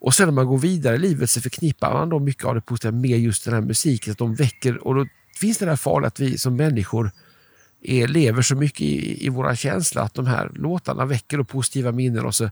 Och 0.00 0.14
sen 0.14 0.26
när 0.26 0.32
man 0.32 0.46
går 0.46 0.58
vidare 0.58 0.96
i 0.96 0.98
livet 0.98 1.30
så 1.30 1.40
förknippar 1.40 1.92
man 1.92 2.08
då 2.08 2.18
mycket 2.18 2.44
av 2.44 2.54
det 2.54 2.60
positiva 2.60 2.92
med 2.92 3.20
just 3.20 3.44
den 3.44 3.54
här 3.54 3.60
musiken. 3.60 4.12
Att 4.12 4.18
de 4.18 4.34
väcker, 4.34 4.86
och 4.86 4.94
då 4.94 5.06
finns 5.40 5.58
det 5.58 5.66
där 5.66 5.76
farliga 5.76 6.08
att 6.08 6.20
vi 6.20 6.38
som 6.38 6.56
människor 6.56 7.10
är, 7.82 8.08
lever 8.08 8.42
så 8.42 8.54
mycket 8.54 8.80
i, 8.80 9.26
i 9.26 9.28
våra 9.28 9.56
känslor 9.56 10.04
att 10.04 10.14
de 10.14 10.26
här 10.26 10.50
låtarna 10.54 11.06
väcker 11.06 11.38
då 11.38 11.44
positiva 11.44 11.92
minnen. 11.92 12.24
Och 12.24 12.34
så 12.34 12.50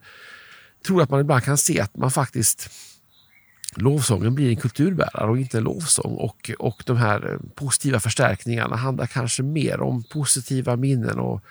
tror 0.86 0.98
jag 0.98 1.04
att 1.04 1.10
man 1.10 1.20
ibland 1.20 1.42
kan 1.42 1.58
se 1.58 1.80
att 1.80 1.96
man 1.96 2.10
faktiskt 2.10 2.70
lovsången 3.74 4.34
blir 4.34 4.50
en 4.50 4.56
kulturbärare 4.56 5.30
och 5.30 5.38
inte 5.38 5.58
en 5.58 5.64
lovsång. 5.64 6.16
Och, 6.16 6.50
och 6.58 6.82
de 6.86 6.96
här 6.96 7.32
eh, 7.32 7.50
positiva 7.54 8.00
förstärkningarna 8.00 8.76
handlar 8.76 9.06
kanske 9.06 9.42
mer 9.42 9.80
om 9.80 10.02
positiva 10.02 10.76
minnen 10.76 11.18
och 11.18 11.44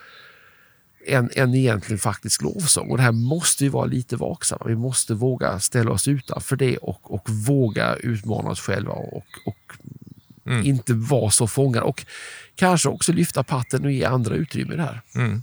än, 1.08 1.30
än 1.36 1.56
egentligen 1.56 2.00
faktisk 2.00 2.42
lovsång. 2.42 2.92
Och 2.92 2.98
det 2.98 3.04
här 3.04 3.12
måste 3.12 3.64
vi 3.64 3.70
vara 3.70 3.86
lite 3.86 4.16
vaksamma. 4.16 4.66
Vi 4.66 4.76
måste 4.76 5.14
våga 5.14 5.60
ställa 5.60 5.92
oss 5.92 6.08
utanför 6.08 6.56
det 6.56 6.78
och, 6.78 7.14
och 7.14 7.30
våga 7.30 7.96
utmana 7.96 8.50
oss 8.50 8.60
själva 8.60 8.92
och, 8.92 9.26
och 9.46 9.78
Mm. 10.48 10.66
inte 10.66 10.94
vara 10.94 11.32
så 11.32 11.48
fångade. 11.48 11.86
Och 11.86 12.06
kanske 12.56 12.90
också 12.90 13.14
lyfta 13.14 13.44
patten 13.44 13.86
och 13.86 13.92
ge 13.92 14.04
andra 14.04 14.36
utrymme 14.36 14.74
i 14.74 14.78
det 14.78 14.84
här. 14.84 15.02
Mm. 15.16 15.42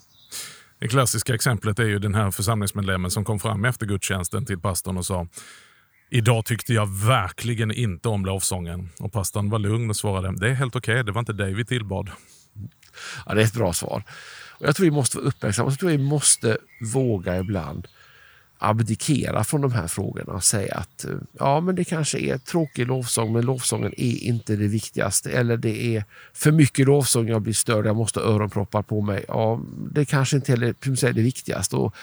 Det 0.78 0.88
klassiska 0.88 1.34
exemplet 1.34 1.78
är 1.78 1.84
ju 1.84 1.98
den 1.98 2.14
här 2.14 2.30
församlingsmedlemmen 2.30 3.10
som 3.10 3.24
kom 3.24 3.40
fram 3.40 3.64
efter 3.64 3.86
gudstjänsten 3.86 4.46
till 4.46 4.60
pastorn 4.60 4.96
och 4.96 5.06
sa 5.06 5.26
Idag 6.10 6.44
tyckte 6.44 6.74
jag 6.74 6.86
verkligen 6.88 7.70
inte 7.70 8.08
om 8.08 8.24
lovsången. 8.24 8.88
Och 8.98 9.12
pastorn 9.12 9.50
var 9.50 9.58
lugn 9.58 9.90
och 9.90 9.96
svarade 9.96 10.38
det 10.38 10.48
är 10.48 10.54
helt 10.54 10.76
okej, 10.76 11.04
det 11.04 11.12
var 11.12 11.20
inte 11.20 11.32
dig 11.32 11.54
vi 11.54 11.64
tillbad. 11.64 12.10
Ja, 13.26 13.34
det 13.34 13.40
är 13.40 13.44
ett 13.44 13.54
bra 13.54 13.72
svar. 13.72 14.02
Jag 14.66 14.76
tror 14.76 14.84
vi 14.84 14.90
måste 14.90 15.16
vara 15.16 15.26
uppmärksamma. 15.26 15.70
Jag 15.70 15.78
tror 15.78 15.90
vi 15.90 15.98
måste 15.98 16.58
våga 16.80 17.38
ibland 17.38 17.88
abdikera 18.58 19.44
från 19.44 19.60
de 19.60 19.72
här 19.72 19.86
frågorna 19.86 20.32
och 20.32 20.44
säga 20.44 20.74
att 20.74 21.04
eh, 21.04 21.10
ja, 21.38 21.60
men 21.60 21.74
det 21.74 21.84
kanske 21.84 22.18
är 22.18 22.38
tråkig 22.38 22.86
lovsång, 22.86 23.32
men 23.32 23.44
lovsången 23.44 23.92
är 23.96 24.22
inte 24.22 24.56
det 24.56 24.68
viktigaste. 24.68 25.30
Eller 25.30 25.56
det 25.56 25.96
är 25.96 26.04
för 26.32 26.52
mycket 26.52 26.86
lovsång, 26.86 27.28
jag 27.28 27.42
blir 27.42 27.52
störd, 27.52 27.86
jag 27.86 27.96
måste 27.96 28.20
ha 28.20 28.26
öronproppar 28.26 28.82
på 28.82 29.00
mig. 29.00 29.24
Ja, 29.28 29.60
det 29.90 30.04
kanske 30.04 30.36
inte 30.36 30.52
heller 30.52 30.66
är 30.66 31.12
det 31.12 31.22
viktigaste. 31.22 31.76
Och 31.76 31.94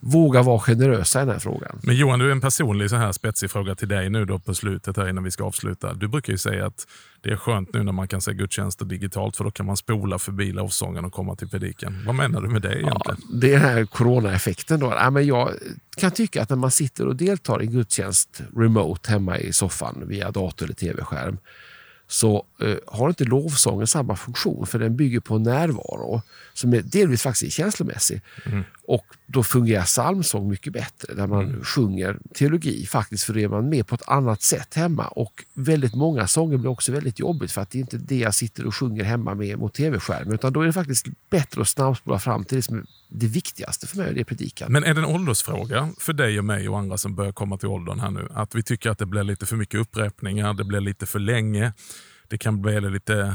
våga 0.00 0.42
vara 0.42 0.58
generösa 0.58 1.22
i 1.22 1.24
den 1.24 1.32
här 1.32 1.38
frågan. 1.38 1.80
Men 1.82 1.96
Johan, 1.96 2.18
du 2.18 2.26
är 2.28 2.32
en 2.32 2.40
personlig 2.40 2.90
så 2.90 2.96
här 2.96 3.12
spetsig 3.12 3.50
fråga 3.50 3.74
till 3.74 3.88
dig 3.88 4.10
nu 4.10 4.24
då 4.24 4.38
på 4.38 4.54
slutet 4.54 4.96
här 4.96 5.08
innan 5.08 5.24
vi 5.24 5.30
ska 5.30 5.44
avsluta. 5.44 5.94
Du 5.94 6.08
brukar 6.08 6.32
ju 6.32 6.38
säga 6.38 6.66
att 6.66 6.86
det 7.22 7.30
är 7.30 7.36
skönt 7.36 7.74
nu 7.74 7.82
när 7.82 7.92
man 7.92 8.08
kan 8.08 8.20
se 8.20 8.32
gudstjänster 8.34 8.84
digitalt 8.84 9.36
för 9.36 9.44
då 9.44 9.50
kan 9.50 9.66
man 9.66 9.76
spola 9.76 10.18
förbi 10.18 10.52
lovsången 10.52 11.04
och 11.04 11.12
komma 11.12 11.36
till 11.36 11.48
predikan. 11.48 12.02
Vad 12.06 12.14
menar 12.14 12.40
du 12.40 12.48
med 12.48 12.62
det 12.62 12.68
Ja, 12.72 12.78
egentligen? 12.78 13.40
det 13.40 13.48
är 13.54 13.60
den 13.60 13.68
här 13.68 13.84
coronaeffekten. 13.84 14.80
Då. 14.80 14.86
Ja, 14.86 15.10
men 15.10 15.26
jag 15.26 15.50
kan 15.96 16.10
tycka 16.10 16.42
att 16.42 16.48
när 16.50 16.56
man 16.56 16.70
sitter 16.70 17.06
och 17.06 17.16
deltar 17.16 17.62
i 17.62 17.66
gudstjänst 17.66 18.42
remote 18.56 19.10
hemma 19.10 19.38
i 19.38 19.52
soffan 19.52 20.02
via 20.06 20.30
dator 20.30 20.64
eller 20.66 20.74
tv-skärm 20.74 21.38
så 22.10 22.46
eh, 22.60 22.76
har 22.86 23.08
inte 23.08 23.24
lovsången 23.24 23.86
samma 23.86 24.16
funktion 24.16 24.66
för 24.66 24.78
den 24.78 24.96
bygger 24.96 25.20
på 25.20 25.38
närvaro 25.38 26.22
som 26.54 26.74
är 26.74 26.82
delvis 26.82 27.22
faktiskt 27.22 27.42
är 27.42 27.62
känslomässig. 27.62 28.22
Och 28.86 29.06
då 29.26 29.42
fungerar 29.42 29.82
psalmsång 29.82 30.48
mycket 30.48 30.72
bättre 30.72 31.14
där 31.14 31.26
man 31.26 31.64
sjunger 31.64 32.18
teologi 32.34 32.86
faktiskt 32.86 33.24
för 33.24 33.34
det 33.34 33.42
är 33.42 33.48
man 33.48 33.68
med 33.68 33.86
på 33.86 33.94
ett 33.94 34.08
annat 34.08 34.42
sätt 34.42 34.74
hemma. 34.74 35.06
Och 35.06 35.44
väldigt 35.54 35.94
många 35.94 36.26
sånger 36.26 36.56
blir 36.56 36.70
också 36.70 36.92
väldigt 36.92 37.18
jobbigt 37.18 37.52
för 37.52 37.60
att 37.60 37.70
det 37.70 37.78
är 37.78 37.80
inte 37.80 37.98
det 37.98 38.18
jag 38.18 38.34
sitter 38.34 38.66
och 38.66 38.74
sjunger 38.74 39.04
hemma 39.04 39.34
med 39.34 39.58
mot 39.58 39.74
tv-skärmen 39.74 40.34
utan 40.34 40.52
då 40.52 40.60
är 40.60 40.66
det 40.66 40.72
faktiskt 40.72 41.06
bättre 41.30 41.60
att 41.60 41.68
snabbspola 41.68 42.18
fram 42.18 42.44
till 42.44 42.56
det 42.56 42.62
som 42.62 42.78
är 42.78 42.84
det 43.10 43.26
viktigaste 43.26 43.86
för 43.86 43.96
mig 43.96 44.20
är 44.20 44.24
predikan. 44.24 44.72
Men 44.72 44.84
är 44.84 44.94
det 44.94 45.00
en 45.00 45.06
åldersfråga 45.06 45.92
för 45.98 46.12
dig 46.12 46.38
och 46.38 46.44
mig 46.44 46.68
och 46.68 46.78
andra 46.78 46.96
som 46.96 47.14
börjar 47.14 47.32
komma 47.32 47.58
till 47.58 47.68
åldern 47.68 48.00
här 48.00 48.10
nu? 48.10 48.28
Att 48.34 48.54
vi 48.54 48.62
tycker 48.62 48.90
att 48.90 48.98
det 48.98 49.06
blir 49.06 49.22
lite 49.22 49.46
för 49.46 49.56
mycket 49.56 49.80
upprepningar, 49.80 50.54
det 50.54 50.64
blir 50.64 50.80
lite 50.80 51.06
för 51.06 51.18
länge, 51.18 51.72
det 52.28 52.38
kan 52.38 52.62
bli 52.62 52.80
lite... 52.80 53.34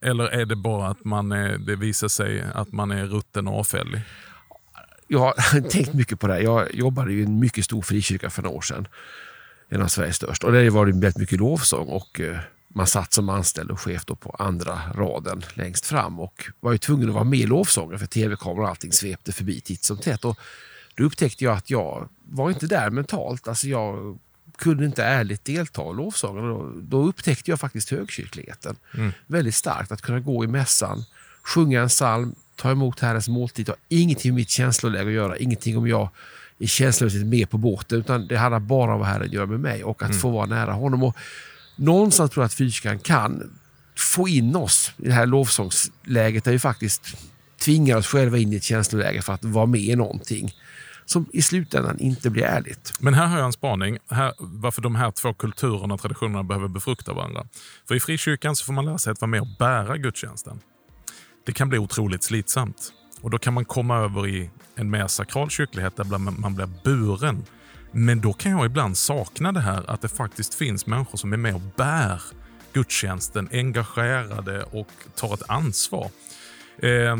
Eller 0.00 0.24
är 0.24 0.46
det 0.46 0.56
bara 0.56 0.88
att 0.88 1.04
man 1.04 1.32
är, 1.32 1.58
det 1.58 1.76
visar 1.76 2.08
sig 2.08 2.44
att 2.54 2.72
man 2.72 2.90
är 2.90 3.06
rutten 3.06 3.48
och 3.48 3.58
avfällig? 3.58 4.02
jag 5.08 5.18
har 5.18 5.60
tänkt 5.70 5.94
mycket 5.94 6.20
på 6.20 6.26
det 6.26 6.32
här. 6.32 6.40
Jag 6.40 6.74
jobbade 6.74 7.12
i 7.12 7.22
en 7.22 7.38
mycket 7.38 7.64
stor 7.64 7.82
frikyrka 7.82 8.30
för 8.30 8.42
några 8.42 8.56
år 8.56 8.60
sedan. 8.60 8.88
En 9.68 9.82
av 9.82 9.88
Sveriges 9.88 10.16
största. 10.16 10.46
Och 10.46 10.52
där 10.52 10.70
var 10.70 10.86
det 10.86 10.92
väldigt 10.92 11.16
mycket 11.16 11.38
lovsång. 11.38 11.88
Och 11.88 12.20
eh, 12.20 12.38
man 12.68 12.86
satt 12.86 13.12
som 13.12 13.28
anställd 13.28 13.70
och 13.70 13.80
chef 13.80 14.06
på 14.06 14.36
andra 14.38 14.80
raden 14.94 15.44
längst 15.54 15.86
fram. 15.86 16.20
Och 16.20 16.44
var 16.60 16.72
ju 16.72 16.78
tvungen 16.78 17.08
att 17.08 17.14
vara 17.14 17.24
med 17.24 17.38
i 17.38 17.46
lovsången 17.46 17.98
för 17.98 18.06
tv-kameror 18.06 18.62
och 18.62 18.68
allting 18.68 18.92
svepte 18.92 19.32
förbi 19.32 19.60
titt 19.60 19.84
som 19.84 19.98
tätt. 19.98 20.24
Och 20.24 20.38
då 20.94 21.04
upptäckte 21.04 21.44
jag 21.44 21.56
att 21.56 21.70
jag 21.70 22.08
var 22.24 22.50
inte 22.50 22.66
där 22.66 22.90
mentalt. 22.90 23.48
Alltså 23.48 23.66
jag 23.66 24.18
kunde 24.56 24.84
inte 24.84 25.04
ärligt 25.04 25.44
delta 25.44 25.90
i 25.90 25.94
lovsången. 25.94 26.48
Då, 26.48 26.72
då 26.82 27.08
upptäckte 27.08 27.50
jag 27.50 27.60
faktiskt 27.60 27.90
högkyrkligheten. 27.90 28.76
Väldigt 29.26 29.54
starkt 29.54 29.92
att 29.92 30.02
kunna 30.02 30.20
gå 30.20 30.44
i 30.44 30.46
mässan, 30.46 31.04
sjunga 31.42 31.82
en 31.82 31.88
psalm, 31.88 32.34
ta 32.56 32.70
emot 32.70 33.00
Herrens 33.00 33.28
måltid. 33.28 33.66
Det 33.66 33.72
har 33.72 33.78
ingenting 33.88 34.32
med 34.32 34.36
mitt 34.36 34.50
känsloläge 34.50 35.06
att 35.06 35.12
göra. 35.12 35.36
Ingenting 35.36 35.78
om 35.78 35.88
jag 35.88 36.08
är 36.58 36.66
känslomässigt 36.66 37.26
med 37.26 37.50
på 37.50 37.58
båten. 37.58 37.98
Utan 37.98 38.26
det 38.26 38.36
handlar 38.36 38.60
bara 38.60 38.92
om 38.92 38.98
vad 38.98 39.08
Herren 39.08 39.32
gör 39.32 39.46
med 39.46 39.60
mig 39.60 39.84
och 39.84 40.02
att 40.02 40.20
få 40.20 40.30
vara 40.30 40.46
nära 40.46 40.72
honom. 40.72 41.02
Och 41.02 41.16
någonstans 41.78 42.30
tror 42.30 42.42
jag 42.42 42.46
att 42.46 42.54
fyrskan 42.54 42.98
kan 42.98 43.58
få 43.96 44.28
in 44.28 44.56
oss 44.56 44.92
i 44.96 45.08
det 45.08 45.14
här 45.14 45.26
lovsångsläget 45.26 46.44
där 46.44 46.52
vi 46.52 46.58
faktiskt 46.58 47.16
tvingar 47.60 47.96
oss 47.96 48.06
själva 48.06 48.38
in 48.38 48.52
i 48.52 48.56
ett 48.56 48.62
känsloläge 48.62 49.22
för 49.22 49.32
att 49.32 49.44
vara 49.44 49.66
med 49.66 49.80
i 49.80 49.96
någonting 49.96 50.52
som 51.04 51.26
i 51.32 51.42
slutändan 51.42 51.98
inte 51.98 52.30
blir 52.30 52.42
ärligt. 52.42 52.94
Men 52.98 53.14
här 53.14 53.26
har 53.26 53.38
jag 53.38 53.46
en 53.46 53.52
spaning 53.52 53.98
här, 54.10 54.32
varför 54.38 54.82
de 54.82 54.94
här 54.94 55.10
två 55.10 55.34
kulturerna 55.34 55.94
och 55.94 56.00
traditionerna 56.00 56.42
behöver 56.42 56.68
befrukta 56.68 57.12
varandra. 57.12 57.46
För 57.88 57.94
i 57.94 58.00
frikyrkan 58.00 58.56
så 58.56 58.64
får 58.64 58.72
man 58.72 58.84
lära 58.84 58.98
sig 58.98 59.10
att 59.10 59.20
vara 59.20 59.28
med 59.28 59.40
och 59.40 59.56
bära 59.58 59.96
gudstjänsten. 59.96 60.60
Det 61.46 61.52
kan 61.52 61.68
bli 61.68 61.78
otroligt 61.78 62.22
slitsamt. 62.24 62.92
Och 63.20 63.30
Då 63.30 63.38
kan 63.38 63.54
man 63.54 63.64
komma 63.64 63.96
över 63.96 64.28
i 64.28 64.50
en 64.74 64.90
mer 64.90 65.06
sakral 65.06 65.50
kyrklighet 65.50 65.96
där 65.96 66.04
man 66.18 66.54
blir 66.54 66.68
buren. 66.84 67.44
Men 67.90 68.20
då 68.20 68.32
kan 68.32 68.52
jag 68.52 68.66
ibland 68.66 68.96
sakna 68.96 69.52
det 69.52 69.60
här 69.60 69.90
att 69.90 70.00
det 70.00 70.08
faktiskt 70.08 70.54
finns 70.54 70.86
människor 70.86 71.18
som 71.18 71.32
är 71.32 71.36
med 71.36 71.54
och 71.54 71.62
bär 71.76 72.22
gudstjänsten, 72.72 73.48
engagerade 73.52 74.62
och 74.62 74.88
tar 75.14 75.34
ett 75.34 75.50
ansvar. 75.50 76.10
Eh, 76.78 77.16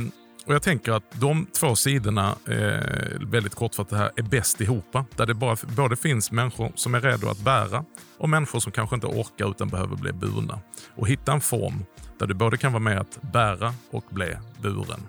och 0.46 0.54
Jag 0.54 0.62
tänker 0.62 0.92
att 0.92 1.04
de 1.10 1.46
två 1.46 1.76
sidorna, 1.76 2.36
eh, 2.46 3.20
väldigt 3.20 3.54
kortfattat 3.54 3.98
här, 3.98 4.10
är 4.16 4.22
bäst 4.22 4.60
ihop. 4.60 4.96
Där 5.16 5.26
det 5.26 5.34
bara, 5.34 5.56
både 5.76 5.96
finns 5.96 6.30
människor 6.30 6.72
som 6.74 6.94
är 6.94 7.00
redo 7.00 7.28
att 7.28 7.38
bära 7.38 7.84
och 8.18 8.28
människor 8.28 8.60
som 8.60 8.72
kanske 8.72 8.94
inte 8.94 9.06
orkar 9.06 9.50
utan 9.50 9.68
behöver 9.68 9.96
bli 9.96 10.12
burna. 10.12 10.60
Och 10.96 11.08
hitta 11.08 11.32
en 11.32 11.40
form 11.40 11.84
där 12.18 12.26
du 12.26 12.34
både 12.34 12.56
kan 12.56 12.72
vara 12.72 12.82
med 12.82 12.98
att 12.98 13.18
bära 13.32 13.74
och 13.90 14.04
bli 14.10 14.36
buren. 14.62 15.08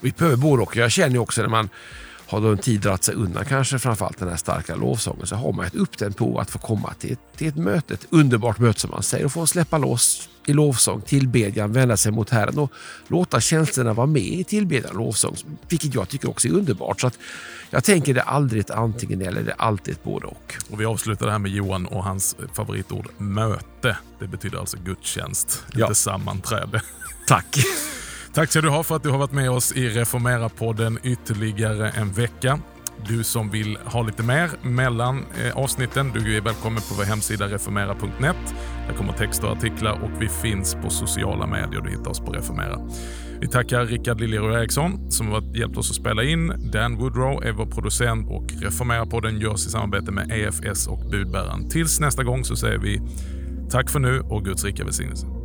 Vi 0.00 0.10
behöver 0.10 0.36
både 0.36 0.62
och. 0.62 0.76
Jag 0.76 0.92
känner 0.92 1.12
ju 1.12 1.18
också 1.18 1.42
när 1.42 1.48
man 1.48 1.68
har 2.32 2.40
då 2.40 2.48
en 2.48 2.58
tid 2.58 2.80
dragit 2.80 3.04
sig 3.04 3.14
undan 3.14 3.44
kanske 3.44 3.78
framförallt 3.78 4.18
den 4.18 4.28
här 4.28 4.36
starka 4.36 4.74
lovsången 4.76 5.26
så 5.26 5.36
har 5.36 5.52
man 5.52 5.66
ett 5.66 5.74
upptempo 5.74 6.38
att 6.38 6.50
få 6.50 6.58
komma 6.58 6.94
till 6.98 7.12
ett, 7.12 7.18
till 7.36 7.48
ett 7.48 7.56
möte, 7.56 7.94
ett 7.94 8.06
underbart 8.10 8.58
möte 8.58 8.80
som 8.80 8.90
man 8.90 9.02
säger 9.02 9.24
och 9.24 9.32
få 9.32 9.46
släppa 9.46 9.78
loss 9.78 10.28
i 10.46 10.52
lovsång, 10.52 11.00
tillbedjan, 11.02 11.72
vända 11.72 11.96
sig 11.96 12.12
mot 12.12 12.30
Herren 12.30 12.58
och 12.58 12.72
låta 13.08 13.40
känslorna 13.40 13.92
vara 13.92 14.06
med 14.06 14.22
i 14.22 14.44
tillbedjan 14.44 14.90
och 14.90 14.96
lovsång, 14.96 15.36
vilket 15.68 15.94
jag 15.94 16.08
tycker 16.08 16.30
också 16.30 16.48
är 16.48 16.52
underbart. 16.52 17.00
Så 17.00 17.06
att 17.06 17.18
jag 17.70 17.84
tänker 17.84 18.14
det 18.14 18.20
är 18.20 18.24
aldrig 18.24 18.60
ett 18.60 18.70
antingen 18.70 19.22
eller, 19.22 19.42
det 19.42 19.50
är 19.50 19.60
alltid 19.62 19.94
ett 19.94 20.04
både 20.04 20.26
och. 20.26 20.54
Och 20.70 20.80
Vi 20.80 20.84
avslutar 20.84 21.26
det 21.26 21.32
här 21.32 21.38
med 21.38 21.50
Johan 21.50 21.86
och 21.86 22.04
hans 22.04 22.36
favoritord 22.52 23.08
möte. 23.18 23.96
Det 24.18 24.26
betyder 24.26 24.58
alltså 24.58 24.76
gudstjänst, 24.84 25.64
Ja. 25.74 25.86
inte 25.86 25.94
sammanträde. 25.94 26.82
Tack! 27.28 27.56
Tack 28.34 28.50
ska 28.50 28.60
du 28.60 28.68
ha 28.68 28.82
för 28.82 28.96
att 28.96 29.02
du 29.02 29.10
har 29.10 29.18
varit 29.18 29.32
med 29.32 29.50
oss 29.50 29.72
i 29.72 29.88
Reformera-podden 29.88 30.98
ytterligare 31.02 31.90
en 31.90 32.12
vecka. 32.12 32.58
Du 33.08 33.24
som 33.24 33.50
vill 33.50 33.78
ha 33.84 34.02
lite 34.02 34.22
mer 34.22 34.50
mellan 34.62 35.24
eh, 35.44 35.56
avsnitten, 35.56 36.12
du 36.14 36.36
är 36.36 36.40
välkommen 36.40 36.82
på 36.88 36.94
vår 36.94 37.04
hemsida 37.04 37.46
reformera.net. 37.46 38.54
Där 38.88 38.96
kommer 38.96 39.12
texter 39.12 39.46
och 39.46 39.56
artiklar 39.56 39.92
och 40.02 40.22
vi 40.22 40.28
finns 40.28 40.74
på 40.74 40.90
sociala 40.90 41.46
medier. 41.46 41.80
Du 41.80 41.90
hittar 41.90 42.10
oss 42.10 42.20
på 42.20 42.32
Reformera. 42.32 42.78
Vi 43.40 43.48
tackar 43.48 43.86
Rickard 43.86 44.20
Liljerud 44.20 44.54
Eriksson 44.54 45.10
som 45.10 45.28
har 45.28 45.56
hjälpt 45.56 45.76
oss 45.76 45.90
att 45.90 45.96
spela 45.96 46.22
in. 46.22 46.70
Dan 46.72 46.96
Woodrow 46.96 47.44
är 47.44 47.52
vår 47.52 47.66
producent 47.66 48.30
och 48.30 48.46
Reformera-podden 48.50 49.40
görs 49.40 49.66
i 49.66 49.70
samarbete 49.70 50.12
med 50.12 50.30
EFS 50.30 50.86
och 50.86 51.10
Budbäraren. 51.10 51.68
Tills 51.68 52.00
nästa 52.00 52.24
gång 52.24 52.44
så 52.44 52.56
säger 52.56 52.78
vi 52.78 53.00
tack 53.70 53.90
för 53.90 53.98
nu 53.98 54.20
och 54.20 54.44
Guds 54.44 54.64
rika 54.64 54.84
välsignelse. 54.84 55.41